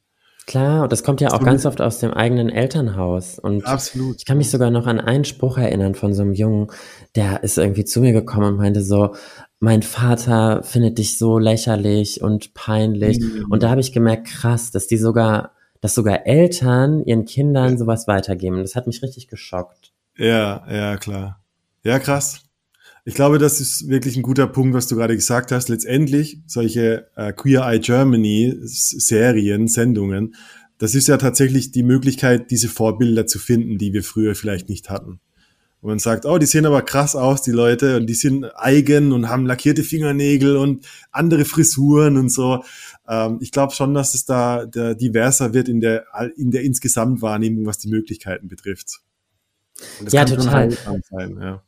[0.47, 3.37] Klar, und das kommt ja auch ganz oft aus dem eigenen Elternhaus.
[3.37, 4.15] Und Absolut.
[4.17, 6.71] ich kann mich sogar noch an einen Spruch erinnern von so einem Jungen,
[7.15, 9.13] der ist irgendwie zu mir gekommen und meinte so,
[9.59, 13.19] mein Vater findet dich so lächerlich und peinlich.
[13.19, 13.45] Mhm.
[13.51, 18.07] Und da habe ich gemerkt, krass, dass die sogar dass sogar Eltern ihren Kindern sowas
[18.07, 18.57] weitergeben.
[18.57, 19.93] Das hat mich richtig geschockt.
[20.17, 21.43] Ja, ja, klar.
[21.83, 22.41] Ja, krass.
[23.05, 25.69] Ich glaube, das ist wirklich ein guter Punkt, was du gerade gesagt hast.
[25.69, 30.35] Letztendlich solche äh, Queer Eye Germany Serien, Sendungen,
[30.79, 34.89] das ist ja tatsächlich die Möglichkeit, diese Vorbilder zu finden, die wir früher vielleicht nicht
[34.89, 35.19] hatten.
[35.81, 39.13] Und man sagt, oh, die sehen aber krass aus, die Leute, und die sind eigen
[39.13, 42.63] und haben lackierte Fingernägel und andere Frisuren und so.
[43.07, 47.65] Ähm, ich glaube schon, dass es da der diverser wird in der, in der Insgesamtwahrnehmung,
[47.65, 48.99] was die Möglichkeiten betrifft.
[50.09, 50.71] ja, total.
[51.09, 51.63] Sein, ja.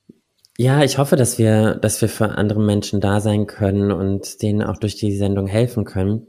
[0.58, 4.62] Ja, ich hoffe, dass wir, dass wir für andere Menschen da sein können und denen
[4.62, 6.28] auch durch die Sendung helfen können.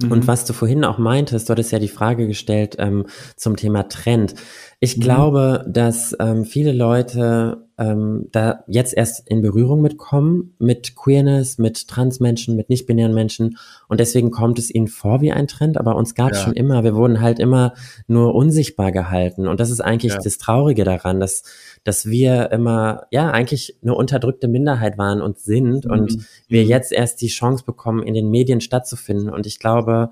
[0.00, 0.12] Mhm.
[0.12, 3.06] Und was du vorhin auch meintest, du hattest ja die Frage gestellt ähm,
[3.36, 4.34] zum Thema Trend.
[4.80, 5.00] Ich mhm.
[5.02, 11.86] glaube, dass ähm, viele Leute ähm, da jetzt erst in Berührung mitkommen mit Queerness, mit
[11.86, 13.56] Transmenschen, mit nicht-binären Menschen
[13.88, 16.44] und deswegen kommt es ihnen vor wie ein Trend, aber uns gab es ja.
[16.44, 16.82] schon immer.
[16.82, 17.74] Wir wurden halt immer
[18.08, 20.20] nur unsichtbar gehalten und das ist eigentlich ja.
[20.22, 21.44] das Traurige daran, dass
[21.84, 25.90] dass wir immer ja eigentlich eine unterdrückte Minderheit waren und sind mhm.
[25.90, 26.68] und wir mhm.
[26.68, 30.10] jetzt erst die Chance bekommen, in den Medien stattzufinden und ich glaube,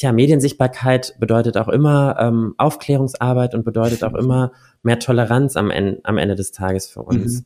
[0.00, 4.50] Tja, Mediensichtbarkeit bedeutet auch immer ähm, Aufklärungsarbeit und bedeutet auch immer
[4.82, 7.40] mehr Toleranz am, en am Ende des Tages für uns.
[7.40, 7.44] Mhm.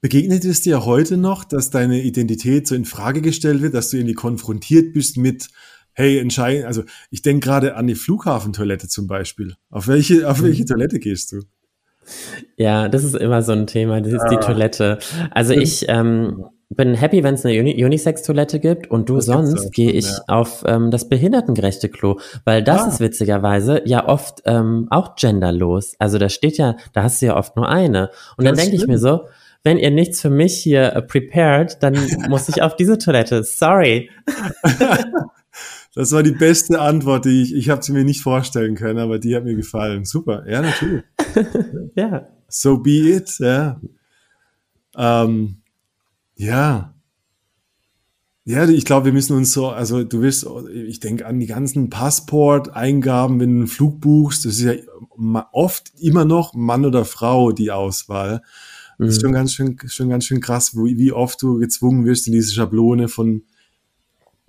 [0.00, 3.98] Begegnet es dir heute noch, dass deine Identität so in Frage gestellt wird, dass du
[3.98, 5.50] irgendwie konfrontiert bist mit,
[5.92, 9.54] hey, entscheiden, also ich denke gerade an die Flughafentoilette zum Beispiel.
[9.70, 10.66] Auf welche, auf welche mhm.
[10.66, 11.42] Toilette gehst du?
[12.56, 14.28] Ja, das ist immer so ein Thema, das ist ah.
[14.30, 14.98] die Toilette.
[15.30, 16.44] Also ich, ähm,
[16.76, 20.18] bin happy, wenn es eine Uni Unisex-Toilette gibt und du Das sonst gehe ich ja.
[20.28, 22.88] auf ähm, das behindertengerechte Klo, weil das Ah.
[22.88, 25.94] ist witzigerweise ja oft ähm, auch genderlos.
[25.98, 28.10] Also da steht ja, da hast du ja oft nur eine.
[28.36, 29.26] Und dann Das denke ich mir so,
[29.64, 31.96] wenn ihr nichts für mich hier äh, prepared, dann
[32.28, 33.44] muss ich auf diese Toilette.
[33.44, 34.10] Sorry.
[35.94, 39.18] Das war die beste Antwort, die ich, ich habe sie mir nicht vorstellen können, aber
[39.18, 40.04] die hat mir gefallen.
[40.04, 41.02] Super, ja, natürlich.
[41.94, 42.28] Ja.
[42.48, 43.80] So be it, ja.
[44.96, 45.61] Ähm,
[46.36, 46.94] ja.
[48.44, 51.90] Ja, ich glaube, wir müssen uns so, also du wirst, ich denke an die ganzen
[51.90, 54.74] Passport-Eingaben, wenn du einen Flug buchst, das ist ja
[55.52, 58.42] oft immer noch Mann oder Frau die Auswahl.
[58.98, 59.20] Das ist Mhm.
[59.26, 63.06] schon ganz schön, schon ganz schön krass, wie oft du gezwungen wirst, in diese Schablone
[63.06, 63.44] von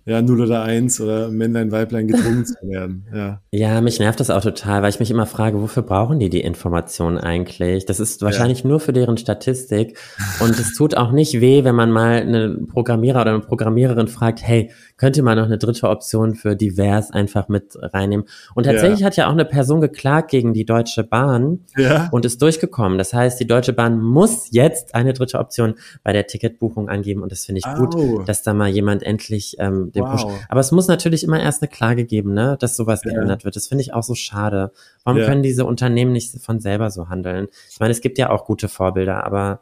[0.06, 3.06] ja, 0 oder 1 oder Männlein, Weiblein gedrungen zu werden.
[3.14, 3.42] Ja.
[3.52, 6.42] Ja, mich nervt das auch total, weil ich mich immer frage, wofür brauchen die die
[6.42, 7.86] Informationen eigentlich?
[7.86, 9.98] Das ist wahrscheinlich nur für deren Statistik
[10.40, 14.42] und es tut auch nicht weh, wenn man mal einen Programmierer oder eine Programmiererin fragt,
[14.42, 18.26] hey, könnt ihr mal noch eine dritte Option für divers einfach mit reinnehmen?
[18.56, 22.10] Und tatsächlich hat ja auch eine Person geklagt gegen die Deutsche Bahn Ja.
[22.12, 22.98] und ist durchgekommen.
[22.98, 27.32] Das heißt, die Deutsche Bahn muss jetzt eine dritte Option bei der Ticketbuchung angeben und
[27.32, 28.24] das finde ich gut, Au.
[28.26, 30.12] dass da mal jemand endlich ähm, den Wow.
[30.24, 30.46] Push.
[30.50, 33.12] Aber es muss natürlich immer erst eine Klage geben, ne, dass sowas Ja.
[33.14, 33.56] geändert wird.
[33.56, 34.72] Das finde ich auch so schade.
[35.04, 35.26] Warum Ja.
[35.28, 37.48] können diese Unternehmen nicht von selber so handeln?
[37.70, 39.60] Ich meine, es gibt ja auch gute Vorbilder, aber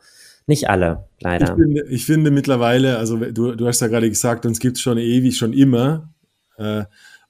[0.48, 1.56] nicht alle, Ich leider.
[1.56, 4.98] finde, ich finde mittlerweile, also du, du hast ja gerade gesagt, uns gibt es schon
[4.98, 6.10] ewig, schon immer.
[6.58, 6.84] Äh,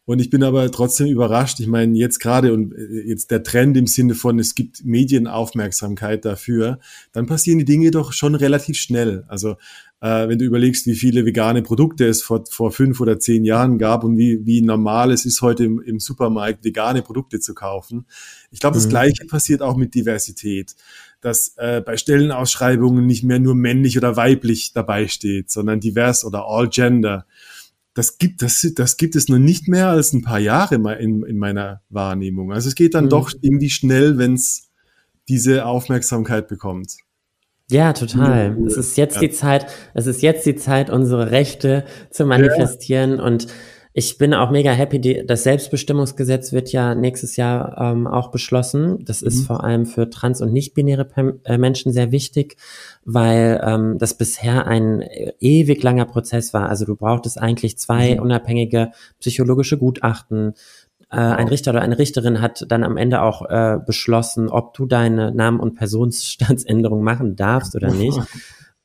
[0.05, 1.59] und ich bin aber trotzdem überrascht.
[1.59, 6.25] Ich meine, jetzt gerade und äh, jetzt der Trend im Sinne von, es gibt Medienaufmerksamkeit
[6.25, 6.79] dafür,
[7.11, 9.23] dann passieren die Dinge doch schon relativ schnell.
[9.27, 9.57] Also
[10.01, 13.77] äh, wenn du überlegst, wie viele vegane Produkte es vor, vor fünf oder zehn Jahren
[13.77, 18.05] gab und wie, wie normal es ist, heute im, im Supermarkt vegane Produkte zu kaufen.
[18.49, 18.89] Ich glaube, das Mhm.
[18.89, 20.75] Gleiche passiert auch mit Diversität
[21.21, 26.45] dass äh, bei Stellenausschreibungen nicht mehr nur männlich oder weiblich dabei steht, sondern divers oder
[26.47, 27.27] all gender.
[27.93, 31.37] Das gibt, das, das gibt es noch nicht mehr als ein paar Jahre in, in
[31.37, 32.51] meiner Wahrnehmung.
[32.51, 33.09] Also es geht dann Mhm.
[33.09, 34.71] doch irgendwie schnell, wenn es
[35.29, 36.97] diese Aufmerksamkeit bekommt.
[37.71, 38.57] Ja, total.
[38.67, 39.21] Es ist jetzt Ja.
[39.21, 43.47] die Zeit, es ist jetzt die Zeit, unsere Rechte zu manifestieren und
[43.93, 48.99] ich bin auch mega happy, die, das Selbstbestimmungsgesetz wird ja nächstes Jahr ähm, auch beschlossen.
[49.03, 49.43] Das ist Mhm.
[49.43, 51.07] vor allem für trans- und nicht-binäre
[51.43, 52.55] äh, Menschen sehr wichtig,
[53.03, 56.69] weil ähm, das bisher ein äh, ewig langer Prozess war.
[56.69, 58.21] Also du brauchtest eigentlich zwei Mhm.
[58.21, 60.53] unabhängige psychologische Gutachten.
[61.11, 64.85] Äh, ein Richter oder eine Richterin hat dann am Ende auch äh, beschlossen, ob du
[64.85, 68.19] deine Namen- und Personenstandsänderung machen darfst oder nicht.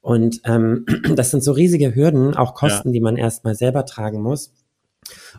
[0.00, 0.86] Und ähm,
[1.16, 4.52] das sind so riesige Hürden, auch Kosten, die man erstmal selber tragen muss.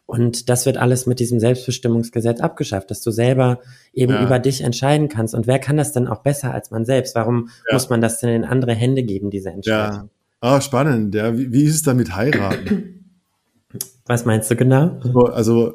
[0.05, 3.59] Und das wird alles mit diesem Selbstbestimmungsgesetz abgeschafft, dass du selber
[3.93, 4.23] eben Ja.
[4.23, 5.35] über dich entscheiden kannst.
[5.35, 7.15] Und wer kann das denn auch besser als man selbst?
[7.15, 7.73] Warum Ja.
[7.73, 9.95] muss man das denn in andere Hände geben, diese Entscheidung?
[10.03, 10.09] Ja.
[10.39, 11.13] Ah, spannend.
[11.15, 11.37] Ja.
[11.37, 12.93] Wie, wie ist es da mit heiraten?
[14.05, 14.99] Was meinst du genau?
[15.01, 15.73] So, Also,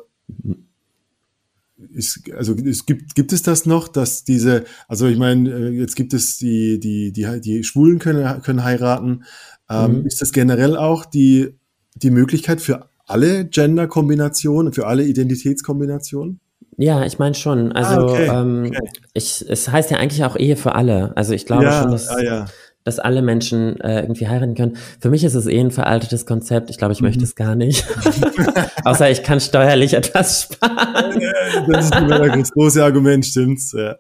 [1.93, 5.97] ist, also es gibt, gibt es das noch, dass diese, also ich meine, äh, jetzt
[5.97, 9.25] gibt es die, die, die, die Schwulen können, können heiraten.
[9.71, 10.07] Ähm, Mhm.
[10.07, 11.59] Ist das generell auch die,
[11.95, 16.41] die Möglichkeit für alle Gender-Kombinationen, für alle Identitätskombinationen?
[16.79, 17.73] Ja, ich meine schon.
[17.73, 18.89] Also Ah, okay, ähm, okay.
[19.13, 21.17] ich, es heißt ja eigentlich auch Ehe für alle.
[21.17, 22.47] Also ich glaube schon, dass, ah, ja.
[22.85, 24.77] Dass alle Menschen äh, irgendwie heiraten können.
[25.01, 26.71] Für mich ist es eh ein veraltetes Konzept.
[26.71, 27.25] Ich glaube, ich möchte Mhm.
[27.25, 27.87] es gar nicht.
[28.85, 31.21] Außer ich kann steuerlich etwas sparen.
[31.69, 33.73] Das ist immer das große Argument, stimmt's?
[33.73, 33.97] Ja.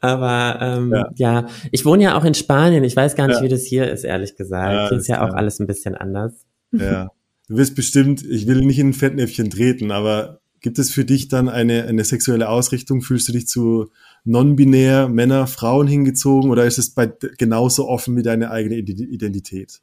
[0.00, 1.10] Aber ähm, Ja.
[1.16, 1.46] ja.
[1.70, 2.84] ich wohne ja auch in Spanien.
[2.84, 3.42] Ich weiß gar nicht, Ja.
[3.42, 4.88] wie das hier ist, ehrlich gesagt.
[4.90, 6.32] Hier ist ja auch alles ein bisschen anders.
[6.72, 7.10] Ja.
[7.48, 11.28] Du wirst bestimmt, ich will nicht in ein Fettnäpfchen treten, aber gibt es für dich
[11.28, 13.02] dann eine, eine sexuelle Ausrichtung?
[13.02, 13.88] Fühlst du dich zu
[14.24, 19.80] non-binär Männer, Frauen hingezogen oder ist es bei genauso offen wie deine eigene Ide- Identität?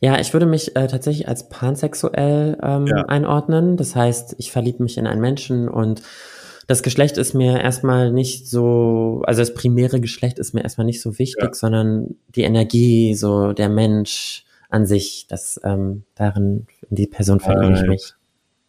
[0.00, 3.04] Ja, ich würde mich äh, tatsächlich als pansexuell ähm, Ja.
[3.06, 3.76] einordnen.
[3.76, 6.02] Das heißt, ich verliebe mich in einen Menschen und
[6.66, 11.02] das Geschlecht ist mir erstmal nicht so, also das primäre Geschlecht ist mir erstmal nicht
[11.02, 11.54] so wichtig, Ja.
[11.54, 17.72] sondern die Energie, so der Mensch an sich, das ähm, darin, in die Person verliebe
[17.74, 17.88] ich Right.
[17.88, 18.14] mich.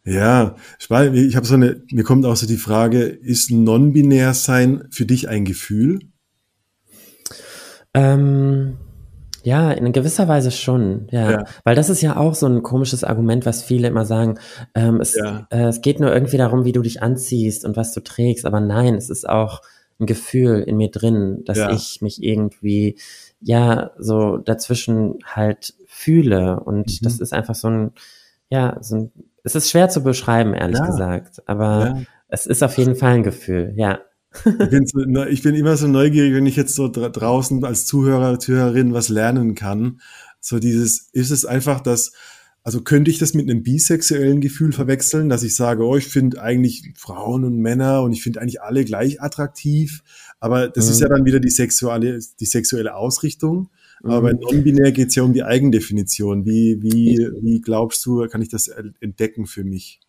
[0.06, 1.16] Ja, spannend.
[1.16, 5.30] Ich habe so eine, mir kommt auch so die Frage, ist non-binär sein für dich
[5.30, 6.00] ein Gefühl?
[7.94, 8.78] Ähm,
[9.44, 11.32] ja, in gewisser Weise schon, ja.
[11.32, 11.44] Ja.
[11.64, 14.40] Weil das ist ja auch so ein komisches Argument, was viele immer sagen.
[14.76, 15.48] Ähm, es, Ja.
[15.52, 18.46] äh, es geht nur irgendwie darum, wie du dich anziehst und was du trägst.
[18.46, 19.62] Aber nein, es ist auch
[20.00, 21.72] ein Gefühl in mir drin, dass Ja.
[21.72, 22.98] ich mich irgendwie,
[23.40, 26.60] ja, so dazwischen halt fühle.
[26.62, 27.04] Und Mhm.
[27.04, 27.92] das ist einfach so ein,
[28.50, 29.12] ja, so ein,
[29.44, 30.86] es ist schwer zu beschreiben, ehrlich Ja.
[30.86, 31.48] gesagt.
[31.48, 32.02] Aber Ja.
[32.30, 34.00] es ist auf jeden Fall ein Gefühl, ja.
[34.46, 37.86] Ich bin, so, ich bin immer so neugierig, wenn ich jetzt so dra draußen als
[37.86, 40.02] Zuhörer, Zuhörerin was lernen kann.
[40.40, 42.14] So dieses, ist es einfach das,
[42.64, 46.42] also könnte ich das mit einem bisexuellen Gefühl verwechseln, dass ich sage, oh, ich finde
[46.42, 50.02] eigentlich Frauen und Männer und ich finde eigentlich alle gleich attraktiv,
[50.40, 50.92] aber das mhm.
[50.92, 53.70] ist ja dann wieder die sexuelle, die sexuelle Ausrichtung.
[54.04, 54.12] Mhm.
[54.12, 56.46] Aber bei non-binär geht es ja um die Eigendefinition.
[56.46, 60.00] Wie, wie, wie glaubst du, kann ich das entdecken für mich?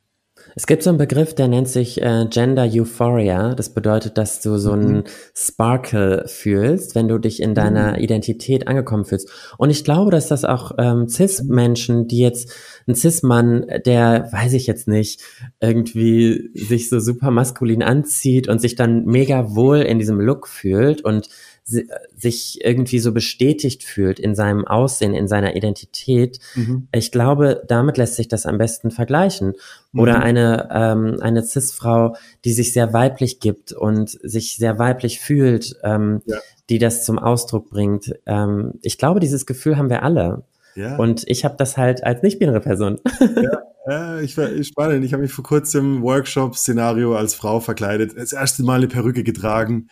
[0.56, 3.54] Es gibt so einen Begriff, der nennt sich äh, Gender Euphoria.
[3.54, 5.04] Das bedeutet, dass du so einen mhm.
[5.34, 7.98] Sparkle fühlst, wenn du dich in deiner mhm.
[8.02, 9.30] Identität angekommen fühlst.
[9.58, 12.52] Und ich glaube, dass das auch ähm, Cis-Menschen, die jetzt
[12.86, 15.22] ein Cis-Mann, der, weiß ich jetzt nicht,
[15.60, 21.02] irgendwie sich so super maskulin anzieht und sich dann mega wohl in diesem Look fühlt
[21.04, 21.28] und
[21.64, 26.38] sich irgendwie so bestätigt fühlt in seinem Aussehen, in seiner Identität.
[26.54, 26.88] Mhm.
[26.92, 29.54] Ich glaube, damit lässt sich das am besten vergleichen.
[29.94, 30.22] Oder mhm.
[30.22, 36.20] eine, ähm, eine Cis-Frau, die sich sehr weiblich gibt und sich sehr weiblich fühlt, ähm,
[36.26, 36.36] ja.
[36.68, 38.14] die das zum Ausdruck bringt.
[38.26, 40.42] Ähm, ich glaube, dieses Gefühl haben wir alle.
[40.74, 40.96] Ja.
[40.96, 43.00] Und ich habe das halt als nicht-binäre Person.
[43.20, 45.04] Ja, ja, ich war spannend.
[45.04, 49.22] Ich habe mich vor kurzem im Workshop-Szenario als Frau verkleidet, das erste Mal eine Perücke
[49.22, 49.88] getragen,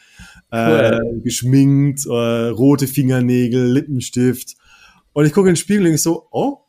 [0.51, 1.17] äh, cool.
[1.19, 4.57] äh, geschminkt, äh, rote Fingernägel, Lippenstift.
[5.13, 6.61] Und ich gucke in den Spiegel und ich so, oh,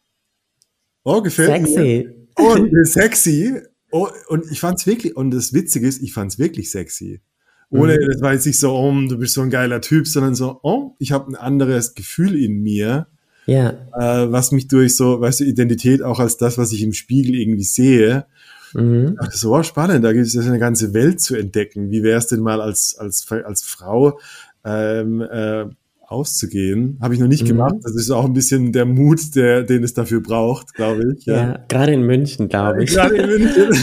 [1.06, 1.80] oh, gefällt sexy.
[1.80, 2.28] mir.
[2.38, 3.62] Oh, sexy.
[3.92, 7.22] Oh, und ich fand's wirklich, und das Witzige ist, ich fand's wirklich sexy.
[7.70, 8.08] Ohne, mhm.
[8.12, 10.96] das war jetzt nicht so, oh, du bist so ein geiler Typ, sondern so, oh,
[11.00, 13.08] ich habe ein anderes Gefühl in mir
[13.46, 13.72] ja.
[13.94, 17.36] Äh, was mich durch so, weißt du, Identität auch als das, was ich im Spiegel
[17.36, 18.26] irgendwie sehe.
[18.74, 19.18] Mhm.
[19.20, 21.92] Ach, so war spannend, da gibt es eine ganze Welt zu entdecken.
[21.92, 24.20] Wie wäre es denn mal als, als, als Frau
[24.66, 25.66] ähm, äh,
[26.08, 26.98] auszugehen?
[27.02, 27.50] Habe ich noch nicht mhm.
[27.50, 27.76] gemacht.
[27.84, 31.26] Das ist auch ein bisschen der Mut, der, den es dafür braucht, glaube ich.
[31.26, 32.94] Ja, ja gerade in München, glaube ich.
[32.94, 33.72] Ja, gerade in München.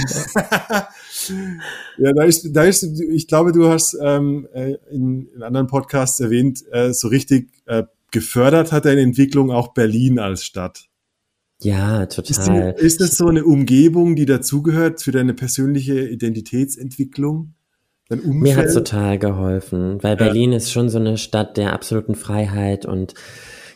[1.98, 6.18] ja, da ist, da ist, ich glaube, du hast ähm, äh, in, in anderen Podcasts
[6.18, 10.86] erwähnt, äh, so richtig äh, gefördert hat deine Entwicklung auch Berlin als Stadt.
[11.62, 12.72] Ja, total.
[12.72, 17.54] Ist, ist das so eine Umgebung, die dazugehört für deine persönliche Identitätsentwicklung?
[18.24, 20.24] Mir hat total geholfen, weil ja.
[20.24, 23.14] Berlin ist schon so eine Stadt der absoluten Freiheit und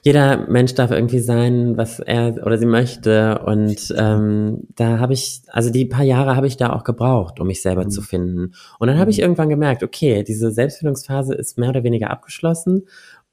[0.04, 3.38] jeder Mensch darf irgendwie sein, was er oder sie möchte.
[3.46, 7.46] Und ähm, da habe ich, also die paar Jahre habe ich da auch gebraucht, um
[7.46, 7.90] mich selber mhm.
[7.90, 8.52] zu finden.
[8.78, 9.22] Und dann habe ich mhm.
[9.22, 12.82] irgendwann gemerkt, okay, diese Selbstfindungsphase ist mehr oder weniger abgeschlossen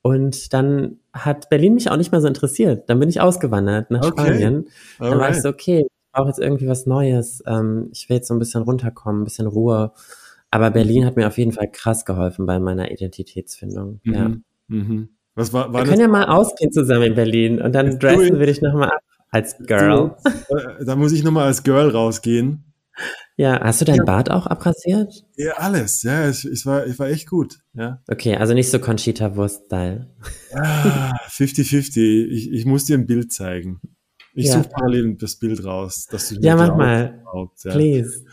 [0.02, 2.90] und dann hat Berlin mich auch nicht mehr so interessiert.
[2.90, 4.22] Dann bin ich ausgewandert nach okay.
[4.22, 4.68] Spanien.
[4.98, 5.22] Dann Alright.
[5.22, 7.44] war ich so, okay, ich brauche jetzt irgendwie was Neues.
[7.46, 9.92] Ähm, ich will jetzt so ein bisschen runterkommen, ein bisschen Ruhe.
[10.50, 14.02] Aber Berlin hat mir auf jeden Fall krass geholfen bei meiner Identitätsfindung.
[14.04, 14.14] Mhm.
[14.14, 14.32] Ja.
[14.68, 15.10] Mhm.
[15.36, 18.48] Was war, war wir können ja mal ausgehen zusammen in Berlin und dann dressen wir
[18.48, 20.16] dich nochmal ab als Girl.
[20.26, 22.66] Äh, da muss ich nochmal als Girl rausgehen.
[23.42, 24.04] Ja, hast du dein ja.
[24.04, 25.26] Bart auch abrasiert?
[25.36, 26.04] Ja, alles.
[26.04, 27.58] Ja, ich, ich, war, ich war echt gut.
[27.74, 28.00] Ja.
[28.08, 30.12] Okay, also nicht so Conchita Wurst-Style.
[30.54, 32.28] Ah, 50-50.
[32.28, 33.82] Ich, ich muss dir ein Bild zeigen.
[34.36, 34.54] Ich ja.
[34.54, 36.06] suche parallel das Bild raus.
[36.12, 37.24] Dass du ja, mach mal.
[37.64, 37.72] Ja.
[37.72, 38.26] Please.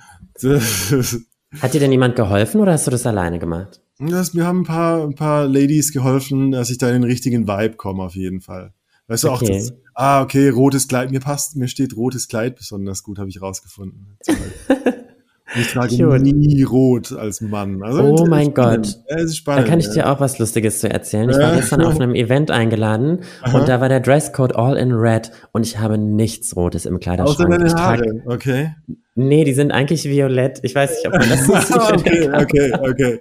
[1.59, 3.81] Hat dir denn jemand geholfen oder hast du das alleine gemacht?
[3.99, 7.49] Das, mir haben ein paar, ein paar Ladies geholfen, dass ich da in den richtigen
[7.49, 8.75] Vibe komme, auf jeden Fall.
[9.07, 9.47] Weißt du okay.
[9.47, 13.29] auch, das, ah, okay, rotes Kleid, mir passt, mir steht rotes Kleid besonders gut, habe
[13.29, 14.17] ich rausgefunden.
[15.57, 16.23] Ich trage Cute.
[16.23, 17.83] nie rot als Mann.
[17.83, 18.99] Also, oh mein Gott.
[19.09, 21.31] Ja, spannend, da kann ich dir auch was Lustiges zu erzählen.
[21.31, 23.59] Ich war gestern auf einem Event eingeladen Aha.
[23.59, 27.51] und da war der Dresscode all in red und ich habe nichts Rotes im Kleiderschrank.
[27.51, 28.75] Außer deine Haare, okay.
[29.15, 30.61] Nee, die sind eigentlich violett.
[30.63, 33.21] Ich weiß nicht, ob man das so Okay, okay, okay.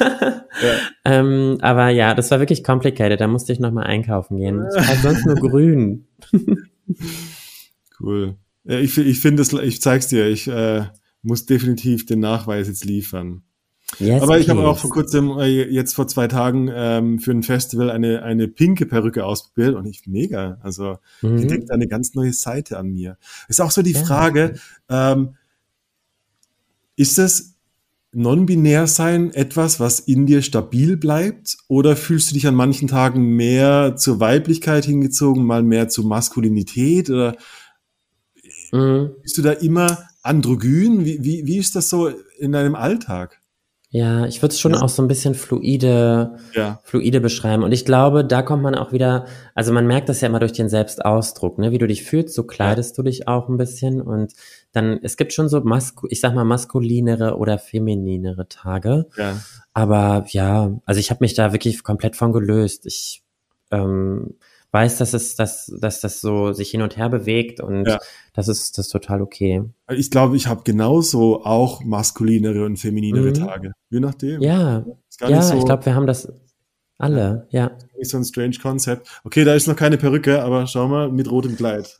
[0.00, 0.72] ja.
[1.04, 3.20] ähm, aber ja, das war wirklich complicated.
[3.20, 4.64] Da musste ich nochmal einkaufen gehen.
[4.68, 6.06] Ich war sonst nur grün.
[8.00, 8.36] cool.
[8.64, 10.26] Ich, ich finde es, ich zeig's dir.
[10.26, 10.82] Ich äh,
[11.26, 13.42] muss definitiv den Nachweis jetzt liefern.
[13.98, 17.44] Yes, Aber ich habe auch vor kurzem, äh, jetzt vor zwei Tagen, ähm, für ein
[17.44, 20.58] Festival eine, eine pinke Perücke ausprobiert und ich mega.
[20.62, 21.38] Also mhm.
[21.38, 23.16] ich denke eine ganz neue Seite an mir.
[23.48, 24.02] Ist auch so die ja.
[24.02, 24.54] Frage,
[24.88, 25.36] ähm,
[26.96, 27.54] ist das
[28.12, 31.56] non-binär sein etwas, was in dir stabil bleibt?
[31.68, 37.08] Oder fühlst du dich an manchen Tagen mehr zur Weiblichkeit hingezogen, mal mehr zur Maskulinität?
[37.08, 37.36] Oder
[38.72, 39.10] mhm.
[39.22, 41.04] bist du da immer androgyn?
[41.04, 42.08] Wie, wie, wie ist das so
[42.38, 43.40] in deinem Alltag?
[43.90, 44.82] Ja, ich würde es schon ja.
[44.82, 46.80] auch so ein bisschen fluide, ja.
[46.82, 47.62] fluide beschreiben.
[47.62, 50.52] Und ich glaube, da kommt man auch wieder, also man merkt das ja immer durch
[50.52, 51.70] den Selbstausdruck, ne?
[51.70, 53.02] Wie du dich fühlst, so kleidest ja.
[53.02, 54.02] du dich auch ein bisschen.
[54.02, 54.34] Und
[54.72, 59.06] dann, es gibt schon so, masku ich sag mal, maskulinere oder femininere Tage.
[59.16, 59.40] Ja.
[59.72, 62.86] Aber ja, also ich habe mich da wirklich komplett von gelöst.
[62.86, 63.22] Ich
[63.70, 64.34] ähm,
[64.72, 67.98] weiß, dass es, dass, dass das so sich hin und her bewegt und ja.
[68.34, 69.62] das ist das ist total okay.
[69.90, 73.34] Ich glaube, ich habe genauso auch maskulinere und femininere mhm.
[73.34, 73.72] Tage.
[73.90, 74.40] Je nachdem.
[74.40, 74.84] Ja,
[75.20, 76.28] ja, so, ich glaube, wir haben das
[76.98, 77.72] alle, ja.
[77.98, 79.20] Ist so ein strange Concept.
[79.24, 81.98] Okay, da ist noch keine Perücke, aber schau mal, mit rotem Kleid.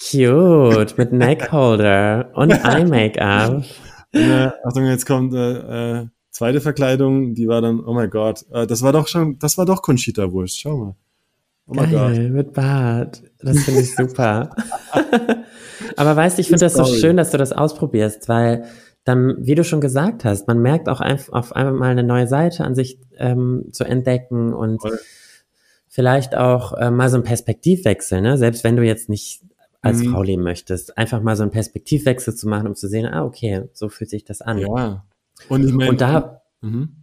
[0.00, 3.64] Cute, mit Neckholder und Eye-Make-up.
[4.12, 8.66] Äh, Achtung, jetzt kommt äh, äh, zweite Verkleidung, die war dann, oh mein Gott, äh,
[8.66, 10.96] das war doch schon, das war doch Conchita Wurst, schau mal.
[11.72, 12.32] Oh mein Geil, Gott.
[12.32, 13.22] mit Bart.
[13.40, 14.54] Das finde ich super.
[15.96, 18.64] Aber weißt du, ich finde das so schön, dass du das ausprobierst, weil
[19.04, 22.28] dann, wie du schon gesagt hast, man merkt auch einfach auf einmal mal eine neue
[22.28, 24.98] Seite an sich ähm, zu entdecken und Voll.
[25.88, 28.38] vielleicht auch äh, mal so ein Perspektivwechsel, ne?
[28.38, 29.42] Selbst wenn du jetzt nicht
[29.80, 30.12] als mhm.
[30.12, 33.64] Frau leben möchtest, einfach mal so einen Perspektivwechsel zu machen, um zu sehen, ah, okay,
[33.72, 34.58] so fühlt sich das an.
[34.58, 35.04] Ja.
[35.48, 37.01] Und ich meine, und da, mhm.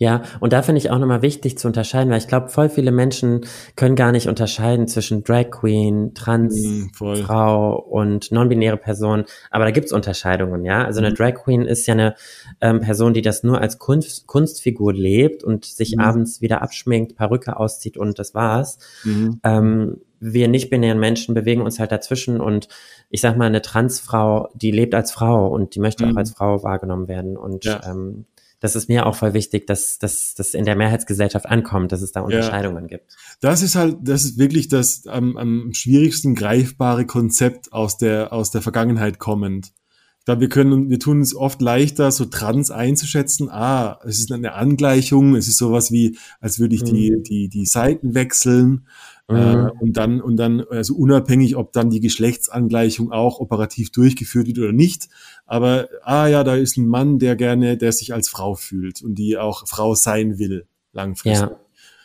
[0.00, 2.92] Ja, und da finde ich auch nochmal wichtig zu unterscheiden, weil ich glaube, voll viele
[2.92, 3.40] Menschen
[3.74, 9.24] können gar nicht unterscheiden zwischen Drag Queen, Trans, mm, Frau und non-binäre Person.
[9.50, 10.84] Aber da gibt's Unterscheidungen, ja.
[10.84, 11.14] Also eine mhm.
[11.16, 12.14] Drag Queen ist ja eine
[12.60, 16.00] ähm, Person, die das nur als Kunst, Kunstfigur lebt und sich mm.
[16.00, 18.78] abends wieder abschminkt, Perücke auszieht und das war's.
[19.02, 19.30] Mm.
[19.42, 22.68] Ähm, wir nicht-binären Menschen bewegen uns halt dazwischen und
[23.10, 26.18] ich sag mal, eine Transfrau, die lebt als Frau und die möchte auch mhm.
[26.18, 27.80] als Frau wahrgenommen werden und ja.
[27.88, 28.26] ähm,
[28.60, 32.12] das ist mir auch voll wichtig, dass das dass in der Mehrheitsgesellschaft ankommt, dass es
[32.12, 32.98] da Unterscheidungen ja.
[32.98, 33.16] gibt.
[33.40, 38.50] Das ist halt, das ist wirklich das am, am schwierigsten greifbare Konzept aus der, aus
[38.50, 39.72] der Vergangenheit kommend.
[40.18, 43.48] Ich glaube, wir können, wir tun es oft leichter, so trans einzuschätzen.
[43.48, 45.36] Ah, es ist eine Angleichung.
[45.36, 46.86] Es ist sowas wie, als würde ich mhm.
[46.86, 48.86] die, die, die Seiten wechseln.
[49.30, 49.70] Äh, mhm.
[49.80, 54.72] und dann, und dann, also unabhängig, ob dann die Geschlechtsangleichung auch operativ durchgeführt wird oder
[54.72, 55.08] nicht.
[55.50, 59.14] Aber, ah ja, da ist ein Mann, der gerne, der sich als Frau fühlt und
[59.14, 61.48] die auch Frau sein will, langfristig.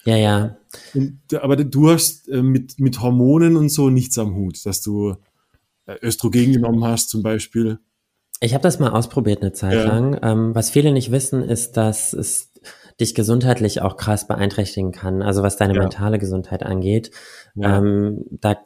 [0.06, 0.58] Ja, ja, ja.
[0.94, 5.18] Und, aber du hast äh, mit, mit Hormonen und so nichts am Hut, dass du
[5.86, 7.80] äh, Östrogen genommen hast zum Beispiel.
[8.40, 9.84] Ich habe das mal ausprobiert eine Zeit ja.
[9.84, 10.18] lang.
[10.22, 12.53] Ähm, was viele nicht wissen, ist, dass es
[13.04, 15.82] dich gesundheitlich auch krass beeinträchtigen kann, also was deine ja.
[15.82, 17.12] mentale Gesundheit angeht.
[17.56, 17.78] Ja.
[17.78, 18.58] Ähm, da,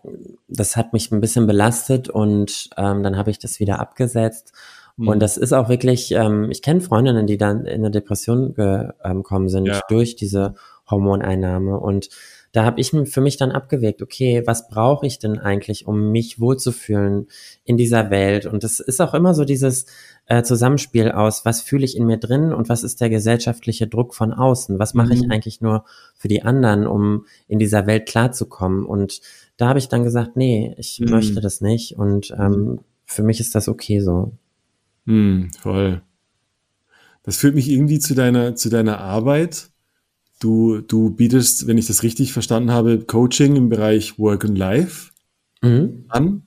[0.47, 4.54] das hat mich ein bisschen belastet und ähm, dann habe ich das wieder abgesetzt.
[4.95, 5.08] Mhm.
[5.10, 9.50] Und das ist auch wirklich, ähm, ich kenne Freundinnen, die dann in eine Depression gekommen
[9.50, 9.82] sind ja.
[9.89, 10.56] durch diese
[10.89, 12.10] Hormoneinnahme und
[12.54, 16.39] da habe ich für mich dann abgewegt, okay, was brauche ich denn eigentlich, um mich
[16.39, 17.28] wohlzufühlen
[17.65, 18.45] in dieser Welt?
[18.45, 19.86] Und das ist auch immer so dieses,
[20.27, 24.13] äh, Zusammenspiel aus, was fühle ich in mir drin und was ist der gesellschaftliche Druck
[24.13, 24.77] von außen?
[24.77, 25.13] Was mache mhm.
[25.13, 25.85] ich eigentlich nur
[26.15, 28.85] für die anderen, um in dieser Welt klarzukommen?
[28.85, 29.21] Und
[29.55, 31.09] da habe ich dann gesagt, nee, ich mhm.
[31.09, 34.33] möchte das nicht und ähm, für mich ist das okay so.
[35.05, 36.01] Mhm, voll.
[37.23, 39.69] Das führt mich irgendwie zu deiner, zu deiner Arbeit.
[40.39, 45.11] Du, du bietest, wenn ich das richtig verstanden habe, Coaching im Bereich Work and Life
[45.61, 46.05] mhm.
[46.09, 46.46] an.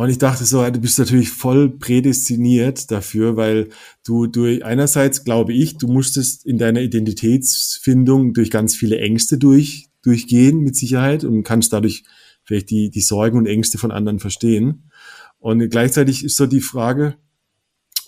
[0.00, 3.68] Und ich dachte so, du bist natürlich voll prädestiniert dafür, weil
[4.02, 9.90] du, du einerseits glaube ich, du musstest in deiner Identitätsfindung durch ganz viele Ängste durch,
[10.00, 12.04] durchgehen mit Sicherheit und kannst dadurch
[12.44, 14.90] vielleicht die, die Sorgen und Ängste von anderen verstehen.
[15.38, 17.18] Und gleichzeitig ist so die Frage,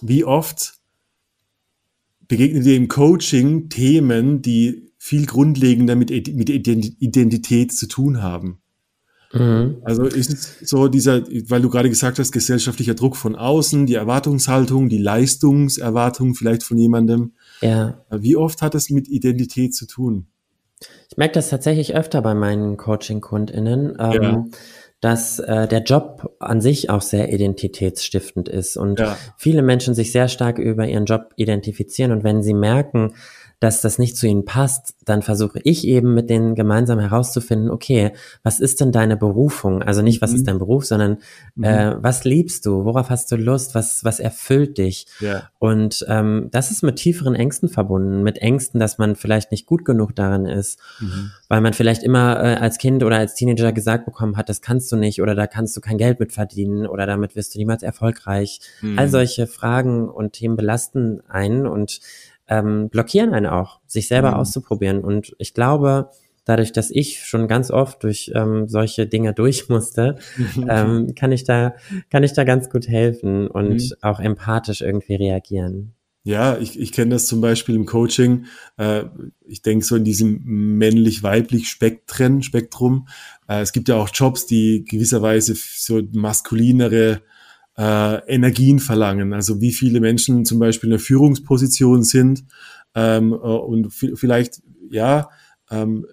[0.00, 0.81] wie oft
[2.26, 8.62] begegnet dir im Coaching Themen, die viel grundlegender mit, mit Identität zu tun haben?
[9.33, 9.79] Mhm.
[9.83, 13.95] Also ist es so dieser, weil du gerade gesagt hast, gesellschaftlicher Druck von außen, die
[13.95, 17.33] Erwartungshaltung, die Leistungserwartung vielleicht von jemandem.
[17.61, 18.05] Ja.
[18.11, 20.27] Wie oft hat das mit Identität zu tun?
[21.09, 24.45] Ich merke das tatsächlich öfter bei meinen Coaching-KundInnen, ähm, ja.
[25.01, 29.16] dass äh, der Job an sich auch sehr identitätsstiftend ist und ja.
[29.37, 33.14] viele Menschen sich sehr stark über ihren Job identifizieren und wenn sie merken,
[33.62, 38.11] dass das nicht zu ihnen passt, dann versuche ich eben mit denen gemeinsam herauszufinden, okay,
[38.42, 39.83] was ist denn deine Berufung?
[39.85, 40.37] Also nicht, was mhm.
[40.37, 41.18] ist dein Beruf, sondern
[41.55, 41.64] mhm.
[41.64, 42.85] äh, was liebst du?
[42.85, 43.77] Worauf hast du Lust?
[43.77, 45.07] Was, was erfüllt dich?
[45.20, 45.44] Ja.
[45.61, 49.85] Und ähm, das ist mit tieferen Ängsten verbunden, mit Ängsten, dass man vielleicht nicht gut
[49.85, 51.31] genug darin ist, mhm.
[51.48, 54.90] weil man vielleicht immer äh, als Kind oder als Teenager gesagt bekommen hat, das kannst
[54.90, 57.85] du nicht oder da kannst du kein Geld mit verdienen oder damit wirst du niemals
[57.85, 58.59] erfolgreich.
[58.96, 59.11] All mhm.
[59.11, 62.01] solche Fragen und Themen belasten einen und
[62.52, 64.36] ähm, blockieren einen auch, sich selber mhm.
[64.36, 65.02] auszuprobieren.
[65.02, 66.10] Und ich glaube,
[66.44, 70.18] dadurch, dass ich schon ganz oft durch ähm, solche Dinge durch musste,
[70.68, 71.74] ähm, kann ich da,
[72.10, 73.92] kann ich da ganz gut helfen und mhm.
[74.02, 75.94] auch empathisch irgendwie reagieren.
[76.24, 78.44] Ja, ich, ich kenne das zum Beispiel im Coaching.
[78.76, 79.04] Äh,
[79.44, 83.08] ich denke so in diesem männlich-weiblich Spektren, Spektrum.
[83.48, 87.22] Äh, es gibt ja auch Jobs, die gewisserweise so maskulinere
[87.76, 89.32] äh, Energien verlangen.
[89.32, 92.44] Also wie viele Menschen zum Beispiel in der Führungsposition sind
[92.94, 95.30] ähm, äh, und vielleicht, ja,
[95.70, 96.07] ähm,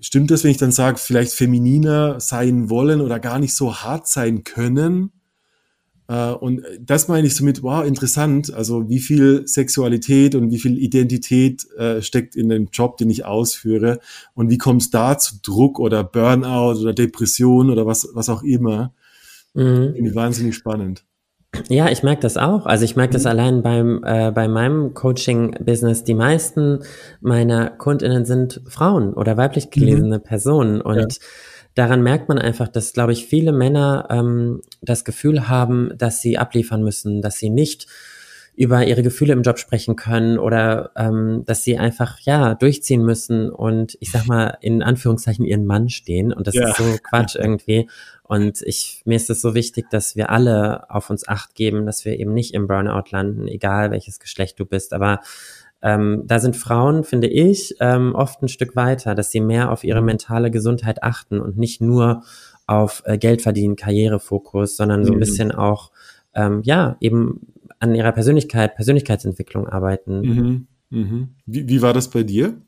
[0.00, 4.08] stimmt das, wenn ich dann sage, vielleicht femininer sein wollen oder gar nicht so hart
[4.08, 5.12] sein können,
[6.08, 8.52] Äh, und das meine ich somit, wow, interessant.
[8.52, 13.24] Also wie viel Sexualität und wie viel Identität äh, steckt in dem Job, den ich
[13.24, 14.00] ausführe
[14.34, 18.42] und wie kommt es da zu Druck oder Burnout oder Depression oder was, was auch
[18.42, 18.92] immer.
[19.54, 19.94] Mhm.
[19.94, 21.04] Finde ich wahnsinnig spannend.
[21.68, 22.64] Ja, ich merke das auch.
[22.64, 23.30] Also ich merke das mhm.
[23.30, 26.04] allein beim äh, bei meinem Coaching-Business.
[26.04, 26.80] Die meisten
[27.20, 30.22] meiner KundInnen sind Frauen oder weiblich gelesene mhm.
[30.22, 31.06] Personen und ja
[31.74, 36.38] daran merkt man einfach, dass, glaube ich, viele Männer ähm, das Gefühl haben, dass sie
[36.38, 37.86] abliefern müssen, dass sie nicht
[38.54, 43.50] über ihre Gefühle im Job sprechen können oder ähm, dass sie einfach ja durchziehen müssen
[43.50, 46.68] und ich sag mal in Anführungszeichen ihren Mann stehen und das ja.
[46.68, 47.88] ist so Quatsch irgendwie
[48.22, 52.04] und ich mir ist es so wichtig, dass wir alle auf uns acht geben, dass
[52.04, 55.20] wir eben nicht im Burnout landen, egal welches Geschlecht du bist, aber
[55.82, 59.82] ähm, da sind Frauen, finde ich, ähm, oft ein Stück weiter, dass sie mehr auf
[59.82, 62.22] ihre mentale Gesundheit achten und nicht nur
[62.66, 65.20] auf äh, Geld verdienen, Karrierefokus, sondern so ein mhm.
[65.20, 65.90] bisschen auch,
[66.34, 67.40] ähm, ja, eben
[67.78, 70.20] an ihrer Persönlichkeit, Persönlichkeitsentwicklung arbeiten.
[70.20, 70.66] Mhm.
[70.90, 71.28] Mhm.
[71.46, 72.60] Wie, wie war das bei dir?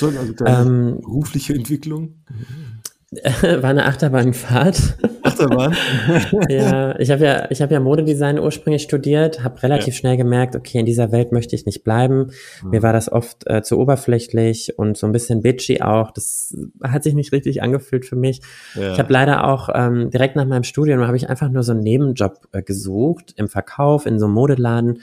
[0.00, 2.18] Also deine ähm, berufliche Entwicklung?
[3.42, 4.98] War eine Achterbahnfahrt.
[5.34, 5.76] Achterbahn?
[6.48, 9.98] ja, ich habe ja, ich habe ja Modedesign ursprünglich studiert, habe relativ ja.
[9.98, 12.30] schnell gemerkt, okay, in dieser Welt möchte ich nicht bleiben.
[12.62, 12.70] Mhm.
[12.70, 16.10] Mir war das oft äh, zu oberflächlich und so ein bisschen bitchy auch.
[16.10, 18.40] Das hat sich nicht richtig angefühlt für mich.
[18.74, 18.92] Ja.
[18.92, 21.80] Ich habe leider auch ähm, direkt nach meinem Studium habe ich einfach nur so einen
[21.80, 25.00] Nebenjob äh, gesucht im Verkauf in so einem Modeladen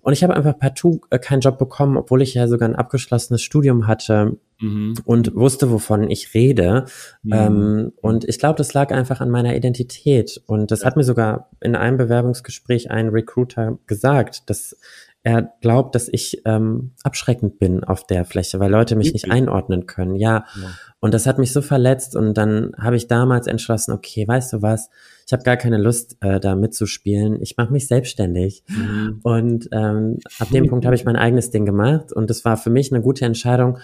[0.00, 3.42] und ich habe einfach partout äh, keinen Job bekommen, obwohl ich ja sogar ein abgeschlossenes
[3.42, 4.94] Studium hatte mhm.
[5.04, 6.86] und wusste, wovon ich rede.
[7.22, 7.32] Mhm.
[7.32, 10.40] Ähm, und ich glaube, das lag einfach an meiner Identität.
[10.46, 10.86] Und das ja.
[10.86, 14.76] hat mir sogar in einem Bewerbungsgespräch ein Recruiter gesagt, dass
[15.24, 19.86] er glaubt, dass ich ähm, abschreckend bin auf der Fläche, weil Leute mich nicht einordnen
[19.86, 20.14] können.
[20.14, 20.46] Ja.
[20.60, 20.70] ja.
[21.00, 22.14] Und das hat mich so verletzt.
[22.14, 24.90] Und dann habe ich damals entschlossen, okay, weißt du was?
[25.28, 27.42] Ich habe gar keine Lust, äh, da mitzuspielen.
[27.42, 28.64] Ich mache mich selbstständig.
[28.66, 29.20] Mhm.
[29.22, 32.70] Und ähm, ab dem Punkt habe ich mein eigenes Ding gemacht und das war für
[32.70, 33.76] mich eine gute Entscheidung.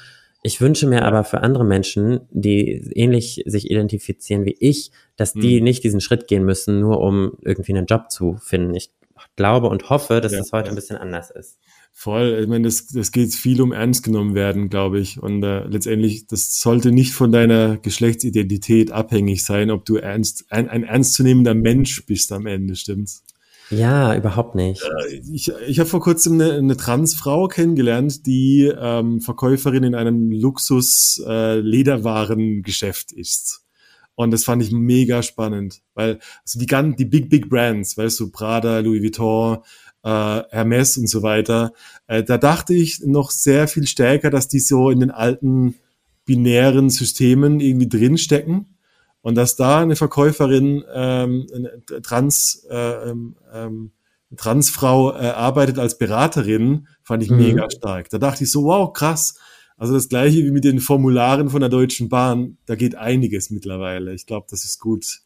[0.43, 5.59] Ich wünsche mir aber für andere Menschen, die ähnlich sich identifizieren wie ich, dass die
[5.59, 5.65] mhm.
[5.65, 8.75] nicht diesen Schritt gehen müssen, nur um irgendwie einen Job zu finden.
[8.75, 8.91] Ich
[9.37, 11.59] glaube und hoffe, dass ja, das heute ein bisschen anders ist.
[11.97, 15.23] Voll, ich meine, das, das geht viel um ernst genommen werden, glaube ich.
[15.23, 20.69] Und äh, letztendlich, das sollte nicht von deiner Geschlechtsidentität abhängig sein, ob du ernst, ein,
[20.69, 23.23] ein ernstzunehmender Mensch bist am Ende, stimmt's?
[23.71, 24.83] Ja, überhaupt nicht.
[24.83, 30.33] Äh, ich ich habe vor kurzem eine, eine Transfrau kennengelernt, die ähm, Verkäuferin in einem
[30.33, 33.61] Luxus-Lederwarengeschäft äh, ist.
[34.17, 38.21] Und das fand ich mega spannend, weil also die ganzen, die Big, Big Brands, weißt
[38.21, 39.59] du, Prada, Louis Vuitton,
[40.05, 41.73] äh, Hermes und so weiter.
[42.07, 45.75] Äh, da dachte ich noch sehr viel stärker, dass die so in den alten
[46.27, 48.77] binären Systemen irgendwie drinstecken
[49.23, 53.91] und dass da eine Verkäuferin ähm, eine Trans äh, ähm, ähm,
[54.37, 57.39] Transfrau äh, arbeitet als Beraterin, fand ich mhm.
[57.39, 58.11] mega stark.
[58.11, 59.39] Da dachte ich so, wow, krass.
[59.77, 64.15] Also das gleiche wie mit den Formularen von der Deutschen Bahn, da geht einiges mittlerweile.
[64.15, 65.21] Ich glaube, das ist gut.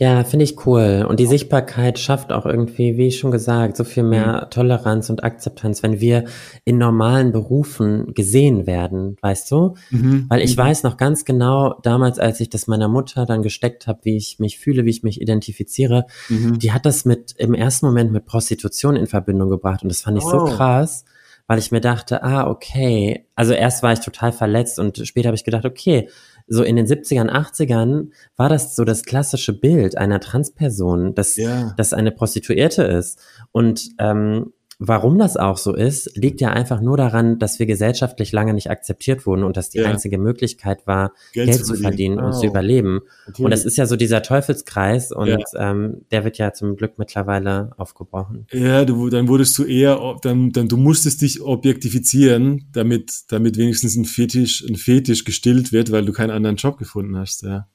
[0.00, 1.04] Ja, finde ich cool.
[1.06, 4.50] Und die Sichtbarkeit schafft auch irgendwie, wie schon gesagt, so viel mehr mhm.
[4.50, 6.24] Toleranz und Akzeptanz, wenn wir
[6.64, 9.74] in normalen Berufen gesehen werden, weißt du?
[9.90, 10.24] Mhm.
[10.30, 10.62] Weil ich mhm.
[10.62, 14.38] weiß noch ganz genau, damals, als ich das meiner Mutter dann gesteckt habe, wie ich
[14.38, 16.58] mich fühle, wie ich mich identifiziere, mhm.
[16.58, 19.82] die hat das mit im ersten Moment mit Prostitution in Verbindung gebracht.
[19.82, 20.30] Und das fand ich oh.
[20.30, 21.04] so krass
[21.50, 25.34] weil ich mir dachte, ah, okay, also erst war ich total verletzt und später habe
[25.34, 26.08] ich gedacht, okay,
[26.52, 31.72] so in den 70ern, 80ern war das so das klassische Bild einer Transperson, dass, ja.
[31.76, 33.20] dass eine Prostituierte ist.
[33.52, 34.52] Und ähm,
[34.82, 38.70] Warum das auch so ist, liegt ja einfach nur daran, dass wir gesellschaftlich lange nicht
[38.70, 39.84] akzeptiert wurden und dass die ja.
[39.84, 43.02] einzige Möglichkeit war, Geld, Geld zu verdienen, und zu überleben.
[43.26, 43.44] Natürlich.
[43.44, 45.38] Und das ist ja so dieser Teufelskreis und ja.
[45.56, 48.46] ähm, der wird ja zum Glück mittlerweile aufgebrochen.
[48.52, 53.96] Ja, du, dann wurdest du eher, dann, dann du musstest dich objektifizieren, damit, damit wenigstens
[53.96, 57.66] ein Fetisch, ein Fetisch gestillt wird, weil du keinen anderen Job gefunden hast, ja.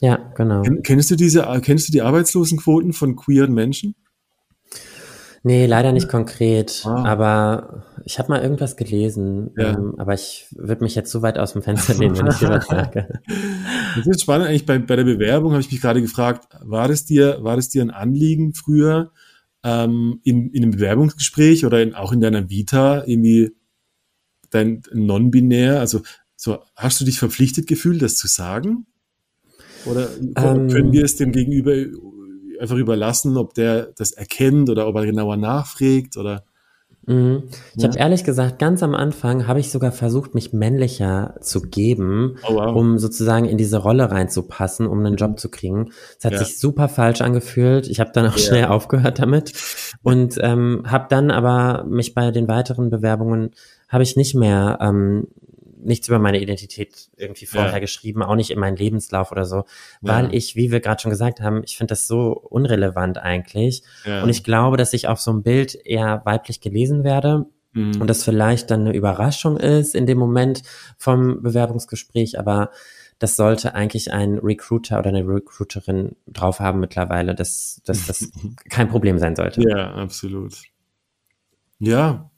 [0.00, 0.62] Ja, genau.
[0.82, 3.94] Kennst du diese, kennst du die Arbeitslosenquoten von queeren Menschen?
[5.44, 7.04] Nee, leider nicht konkret, ah.
[7.04, 9.72] aber ich habe mal irgendwas gelesen, ja.
[9.72, 12.48] ähm, aber ich würde mich jetzt so weit aus dem Fenster lehnen, wenn ich dir
[12.48, 13.20] was sage.
[13.94, 17.04] Das ist spannend eigentlich bei, bei der Bewerbung, habe ich mich gerade gefragt, war das
[17.04, 19.12] dir, war das dir ein Anliegen früher
[19.62, 23.54] ähm, in, in einem Bewerbungsgespräch oder in, auch in deiner Vita irgendwie
[24.48, 26.00] dein non-binär, also
[26.36, 28.86] so, hast du dich verpflichtet gefühlt, das zu sagen?
[29.84, 31.74] Oder ähm, können wir es dem Gegenüber
[32.60, 36.44] einfach überlassen, ob der das erkennt oder ob er genauer nachfragt oder?
[37.06, 37.44] Mhm.
[37.74, 37.88] Ich ja.
[37.88, 42.54] habe ehrlich gesagt, ganz am Anfang habe ich sogar versucht, mich männlicher zu geben, oh,
[42.54, 42.76] wow.
[42.76, 45.90] um sozusagen in diese Rolle reinzupassen, um einen Job zu kriegen.
[46.18, 46.38] Es hat ja.
[46.38, 47.88] sich super falsch angefühlt.
[47.88, 48.42] Ich habe dann auch ja.
[48.42, 49.52] schnell aufgehört damit
[50.02, 53.50] und ähm, habe dann aber mich bei den weiteren Bewerbungen
[53.88, 55.26] habe ich nicht mehr ähm,
[55.84, 57.78] nichts über meine Identität irgendwie vorher ja.
[57.78, 59.64] geschrieben, auch nicht in meinen Lebenslauf oder so,
[60.00, 60.32] weil ja.
[60.32, 63.82] ich, wie wir gerade schon gesagt haben, ich finde das so unrelevant eigentlich.
[64.04, 64.22] Ja.
[64.22, 67.46] Und ich glaube, dass ich auf so einem Bild eher weiblich gelesen werde.
[67.72, 68.00] Mhm.
[68.00, 70.62] Und das vielleicht dann eine Überraschung ist in dem Moment
[70.96, 72.70] vom Bewerbungsgespräch, aber
[73.18, 78.30] das sollte eigentlich ein Recruiter oder eine Recruiterin drauf haben mittlerweile, dass, dass das
[78.68, 79.62] kein Problem sein sollte.
[79.62, 80.54] Ja, absolut.
[81.78, 82.30] Ja.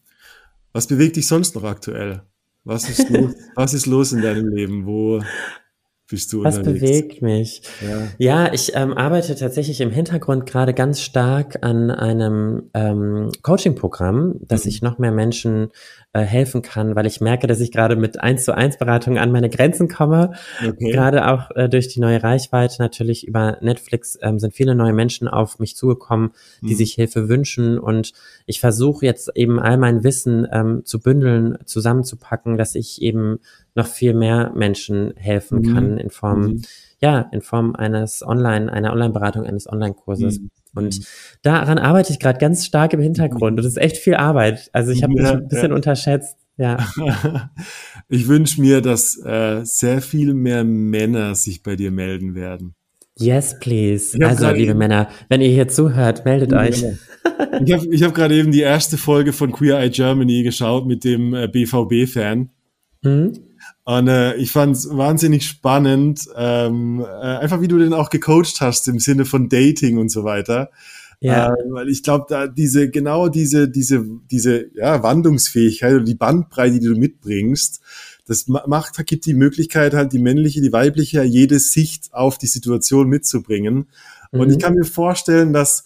[0.73, 2.23] Was bewegt dich sonst noch aktuell?
[2.65, 4.87] Was ist los, was ist los in deinem Leben?
[4.87, 5.23] Wo
[6.09, 6.81] bist du Was unterwegs?
[6.81, 7.63] bewegt mich?
[7.81, 14.41] Ja, ja ich ähm, arbeite tatsächlich im Hintergrund gerade ganz stark an einem ähm, Coaching-Programm,
[14.43, 14.69] dass mhm.
[14.69, 15.71] ich noch mehr Menschen
[16.13, 19.33] äh, helfen kann, weil ich merke, dass ich gerade mit eins zu eins Beratungen an
[19.33, 20.35] meine Grenzen komme.
[20.61, 20.93] Okay.
[20.93, 25.27] Gerade auch äh, durch die neue Reichweite natürlich über Netflix ähm, sind viele neue Menschen
[25.27, 26.77] auf mich zugekommen, die mhm.
[26.77, 28.13] sich Hilfe wünschen und
[28.47, 33.39] ich versuche jetzt eben all mein Wissen ähm, zu bündeln, zusammenzupacken, dass ich eben
[33.75, 35.75] noch viel mehr Menschen helfen mhm.
[35.75, 36.63] kann in Form, mhm.
[37.01, 40.41] ja, in Form eines Online, einer Online-Beratung, eines Online-Kurses.
[40.41, 40.51] Mhm.
[40.75, 41.05] Und mhm.
[41.43, 43.53] daran arbeite ich gerade ganz stark im Hintergrund.
[43.53, 44.71] Und das ist echt viel Arbeit.
[44.73, 45.75] Also ich habe mich ein bisschen ja.
[45.75, 46.37] unterschätzt.
[46.57, 46.87] Ja.
[48.09, 52.75] ich wünsche mir, dass äh, sehr viel mehr Männer sich bei dir melden werden.
[53.17, 54.19] Yes, please.
[54.25, 56.85] Also, liebe eben, Männer, wenn ihr hier zuhört, meldet euch.
[57.65, 61.05] Ich habe ich hab gerade eben die erste Folge von Queer Eye Germany geschaut mit
[61.05, 62.51] dem äh, BVB-Fan.
[63.03, 63.33] Mhm.
[63.85, 68.61] Und äh, ich fand es wahnsinnig spannend, ähm, äh, einfach wie du den auch gecoacht
[68.61, 70.71] hast im Sinne von Dating und so weiter.
[71.21, 71.53] Ja.
[71.53, 76.81] Äh, weil ich glaube, da diese, genau diese, diese, diese ja, Wandlungsfähigkeit oder die Bandbreite,
[76.81, 77.81] die du mitbringst,
[78.27, 83.09] das macht, gibt die Möglichkeit, halt die männliche, die weibliche, jede Sicht auf die Situation
[83.09, 83.89] mitzubringen.
[84.33, 84.41] Mhm.
[84.41, 84.61] Und ich mhm.
[84.61, 85.85] kann mir vorstellen, dass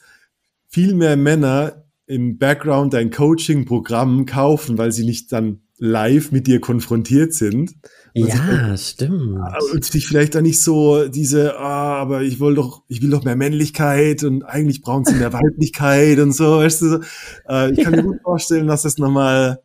[0.69, 6.61] viel mehr Männer im Background dein Coaching-Programm kaufen, weil sie nicht dann live mit dir
[6.61, 7.75] konfrontiert sind.
[8.15, 9.39] Ja, sich, stimmt.
[9.73, 13.25] Und sich vielleicht dann nicht so diese, ah, aber ich will doch, ich will doch
[13.25, 17.01] mehr Männlichkeit und eigentlich brauchen sie mehr Weiblichkeit und so, weißt du.
[17.49, 18.03] Äh, ich kann ja.
[18.03, 19.61] mir gut vorstellen, dass das nochmal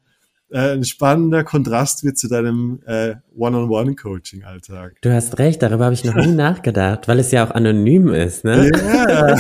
[0.52, 4.98] äh, ein spannender Kontrast wird zu deinem äh, One-on-One-Coaching-Alltag.
[5.02, 8.44] Du hast recht, darüber habe ich noch nie nachgedacht, weil es ja auch anonym ist,
[8.44, 8.70] ne?
[8.72, 9.36] Ja.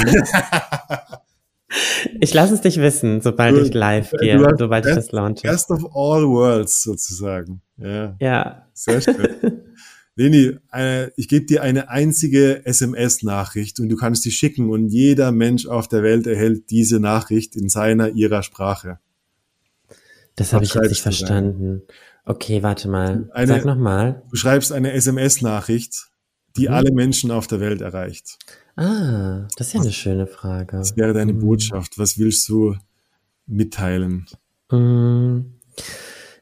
[2.19, 5.47] Ich lasse es dich wissen, sobald du, ich live gehe, sobald ich das launche.
[5.47, 7.61] Best of all worlds sozusagen.
[7.77, 8.15] Ja.
[8.19, 8.67] Ja.
[8.73, 9.27] Sehr schön.
[10.15, 15.31] Leni, äh, ich gebe dir eine einzige SMS-Nachricht und du kannst die schicken und jeder
[15.31, 18.99] Mensch auf der Welt erhält diese Nachricht in seiner, ihrer Sprache.
[20.35, 21.81] Das habe ich jetzt nicht verstanden.
[22.25, 23.29] Okay, warte mal.
[23.33, 24.23] Eine, Sag nochmal.
[24.29, 26.07] Du schreibst eine SMS-Nachricht,
[26.57, 26.73] die mhm.
[26.73, 28.37] alle Menschen auf der Welt erreicht.
[28.75, 30.79] Ah, das ist ja eine schöne Frage.
[30.79, 31.39] Was wäre deine mhm.
[31.39, 31.97] Botschaft?
[31.99, 32.75] Was willst du
[33.45, 34.25] mitteilen?
[34.71, 35.59] Mhm.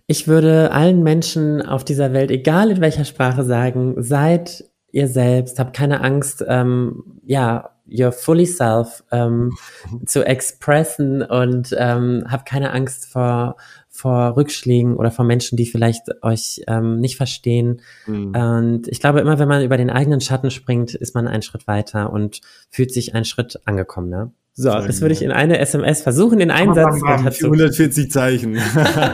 [0.08, 5.58] Ich würde allen Menschen auf dieser Welt, egal in welcher Sprache, sagen, seid ihr selbst,
[5.60, 9.52] habt keine Angst, ähm, ja, your fully self ähm,
[10.06, 13.58] zu expressen und ähm, habt keine Angst vor
[13.94, 17.82] vor Rückschlägen oder vor Menschen, die vielleicht euch ähm, nicht verstehen.
[18.08, 18.34] Mhm.
[18.34, 21.68] Und ich glaube, immer wenn man über den eigenen Schatten springt, ist man einen Schritt
[21.68, 22.40] weiter und
[22.70, 24.10] fühlt sich einen Schritt angekommen.
[24.10, 24.32] Ne?
[24.54, 27.02] So, Sehr das würde ich in eine SMS versuchen, in einen Satz.
[27.02, 28.58] Bam, 140 Zeichen.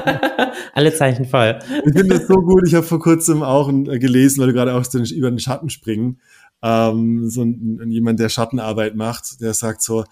[0.73, 1.57] Alle Zeichen voll.
[1.85, 2.67] Ich finde das so gut.
[2.67, 6.19] Ich habe vor kurzem auch äh, gelesen, weil du gerade auch über den Schatten springen.
[6.61, 10.05] Ähm, so ein, jemand, der Schattenarbeit macht, der sagt so,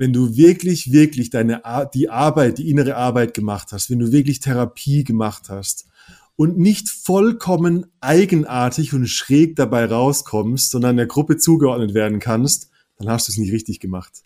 [0.00, 1.60] wenn du wirklich, wirklich deine,
[1.92, 5.88] die Arbeit, die innere Arbeit gemacht hast, wenn du wirklich Therapie gemacht hast
[6.36, 13.10] und nicht vollkommen eigenartig und schräg dabei rauskommst, sondern der Gruppe zugeordnet werden kannst, dann
[13.10, 14.22] hast du es nicht richtig gemacht.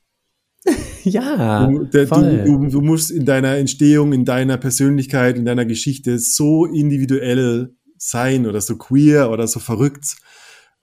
[1.03, 5.65] ja, du, der, du, du, du, musst in deiner Entstehung, in deiner Persönlichkeit, in deiner
[5.65, 10.19] Geschichte so individuell sein oder so queer oder so verrückt.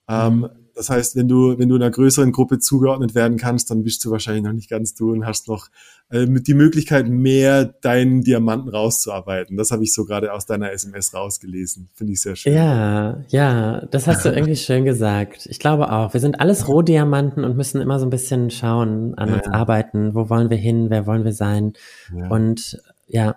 [0.09, 0.15] Mhm.
[0.43, 4.03] Ähm, das heißt, wenn du, wenn du einer größeren Gruppe zugeordnet werden kannst, dann bist
[4.05, 5.69] du wahrscheinlich noch nicht ganz du und hast noch
[6.09, 9.57] äh, die Möglichkeit, mehr deinen Diamanten rauszuarbeiten.
[9.57, 11.89] Das habe ich so gerade aus deiner SMS rausgelesen.
[11.93, 12.53] Finde ich sehr schön.
[12.53, 15.45] Ja, ja, das hast du irgendwie schön gesagt.
[15.49, 16.13] Ich glaube auch.
[16.13, 19.36] Wir sind alles Rohdiamanten und müssen immer so ein bisschen schauen, an ja.
[19.36, 20.15] uns arbeiten.
[20.15, 20.88] Wo wollen wir hin?
[20.89, 21.74] Wer wollen wir sein?
[22.15, 22.30] Ja.
[22.30, 23.36] Und ja,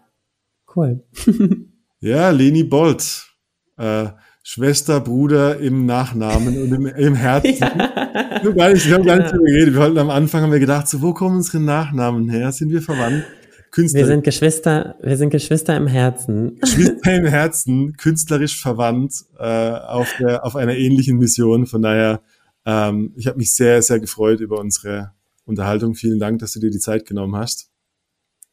[0.74, 1.04] cool.
[2.00, 3.28] ja, Leni Bolt.
[3.76, 4.08] Äh,
[4.46, 7.56] Schwester, Bruder im Nachnamen und im, im Herzen.
[8.14, 8.42] Ja.
[8.42, 9.74] Wir haben gar nicht, wir haben gar nicht drüber geredet.
[9.74, 12.52] Wir wollten am Anfang haben wir gedacht, so, wo kommen unsere Nachnamen her?
[12.52, 13.24] Sind wir verwandt?
[13.74, 14.06] künstlerisch.
[14.06, 16.58] Wir sind Geschwister, wir sind Geschwister im Herzen.
[16.60, 21.66] Geschwister im Herzen, künstlerisch verwandt, äh, auf, der, auf einer ähnlichen Mission.
[21.66, 22.22] Von daher,
[22.64, 25.12] ähm, ich habe mich sehr, sehr gefreut über unsere
[25.44, 25.94] Unterhaltung.
[25.94, 27.68] Vielen Dank, dass du dir die Zeit genommen hast.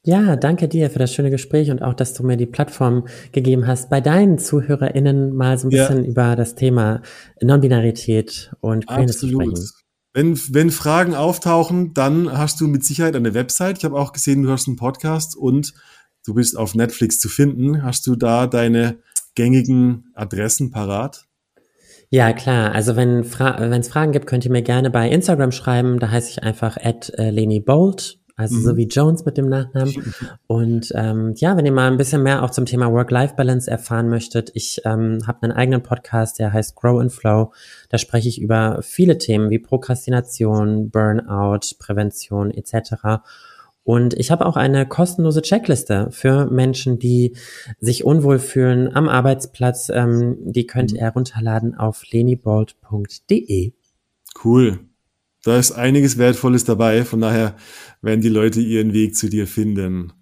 [0.04, 3.68] Ja, danke dir für das schöne Gespräch und auch, dass du mir die Plattform gegeben
[3.68, 6.10] hast, bei deinen ZuhörerInnen mal so ein bisschen ja.
[6.10, 7.04] über das Thema
[7.40, 9.70] Non-Binarität und Queerness zu sprechen.
[10.14, 13.78] Wenn, wenn Fragen auftauchen, dann hast du mit Sicherheit eine Website.
[13.78, 15.74] Ich habe auch gesehen, du hast einen Podcast und
[16.26, 17.84] du bist auf Netflix zu finden.
[17.84, 18.98] Hast du da deine
[19.36, 21.28] gängigen Adressen parat?
[22.10, 22.74] Ja, klar.
[22.74, 25.98] Also wenn Fra es Fragen gibt, könnt ihr mir gerne bei Instagram schreiben.
[26.00, 28.62] Da heiße ich einfach at äh, Leni Bolt also mhm.
[28.62, 29.94] so wie Jones mit dem Nachnamen.
[30.48, 34.52] Und ähm, ja, wenn ihr mal ein bisschen mehr auch zum Thema Work-Life-Balance erfahren möchtet,
[34.54, 37.54] ich ähm, habe einen eigenen Podcast, der heißt Grow and Flow.
[37.90, 43.22] Da spreche ich über viele Themen wie Prokrastination, Burnout, Prävention etc.
[43.84, 47.36] Und ich habe auch eine kostenlose Checkliste für Menschen, die
[47.80, 49.90] sich unwohl fühlen am Arbeitsplatz.
[49.90, 50.98] Ähm, die könnt mhm.
[50.98, 53.74] ihr herunterladen auf lenibold.de.
[54.44, 54.91] Cool.
[55.44, 57.04] Da ist einiges Wertvolles dabei.
[57.04, 57.56] Von daher
[58.02, 60.14] werden die Leute ihren Weg zu dir finden.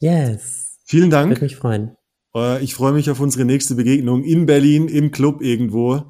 [0.00, 0.78] Yes.
[0.86, 1.30] Vielen Dank.
[1.30, 1.96] Würde mich freuen.
[2.34, 6.02] Äh, ich freue mich auf unsere nächste Begegnung in Berlin, im Club irgendwo.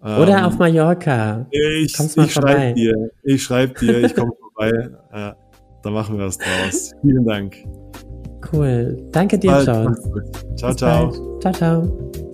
[0.00, 1.46] Oder ähm, auf Mallorca.
[1.50, 2.94] Ich, ich schreibe dir.
[3.22, 4.90] Ich schreibe dir, ich komme vorbei.
[5.12, 5.32] Äh,
[5.82, 6.92] da machen wir was draus.
[7.02, 7.56] Vielen Dank.
[8.52, 9.08] Cool.
[9.10, 9.94] Danke dir, Ciao, ciao.
[10.56, 11.40] Ciao, ciao.
[11.40, 12.29] Ciao, ciao.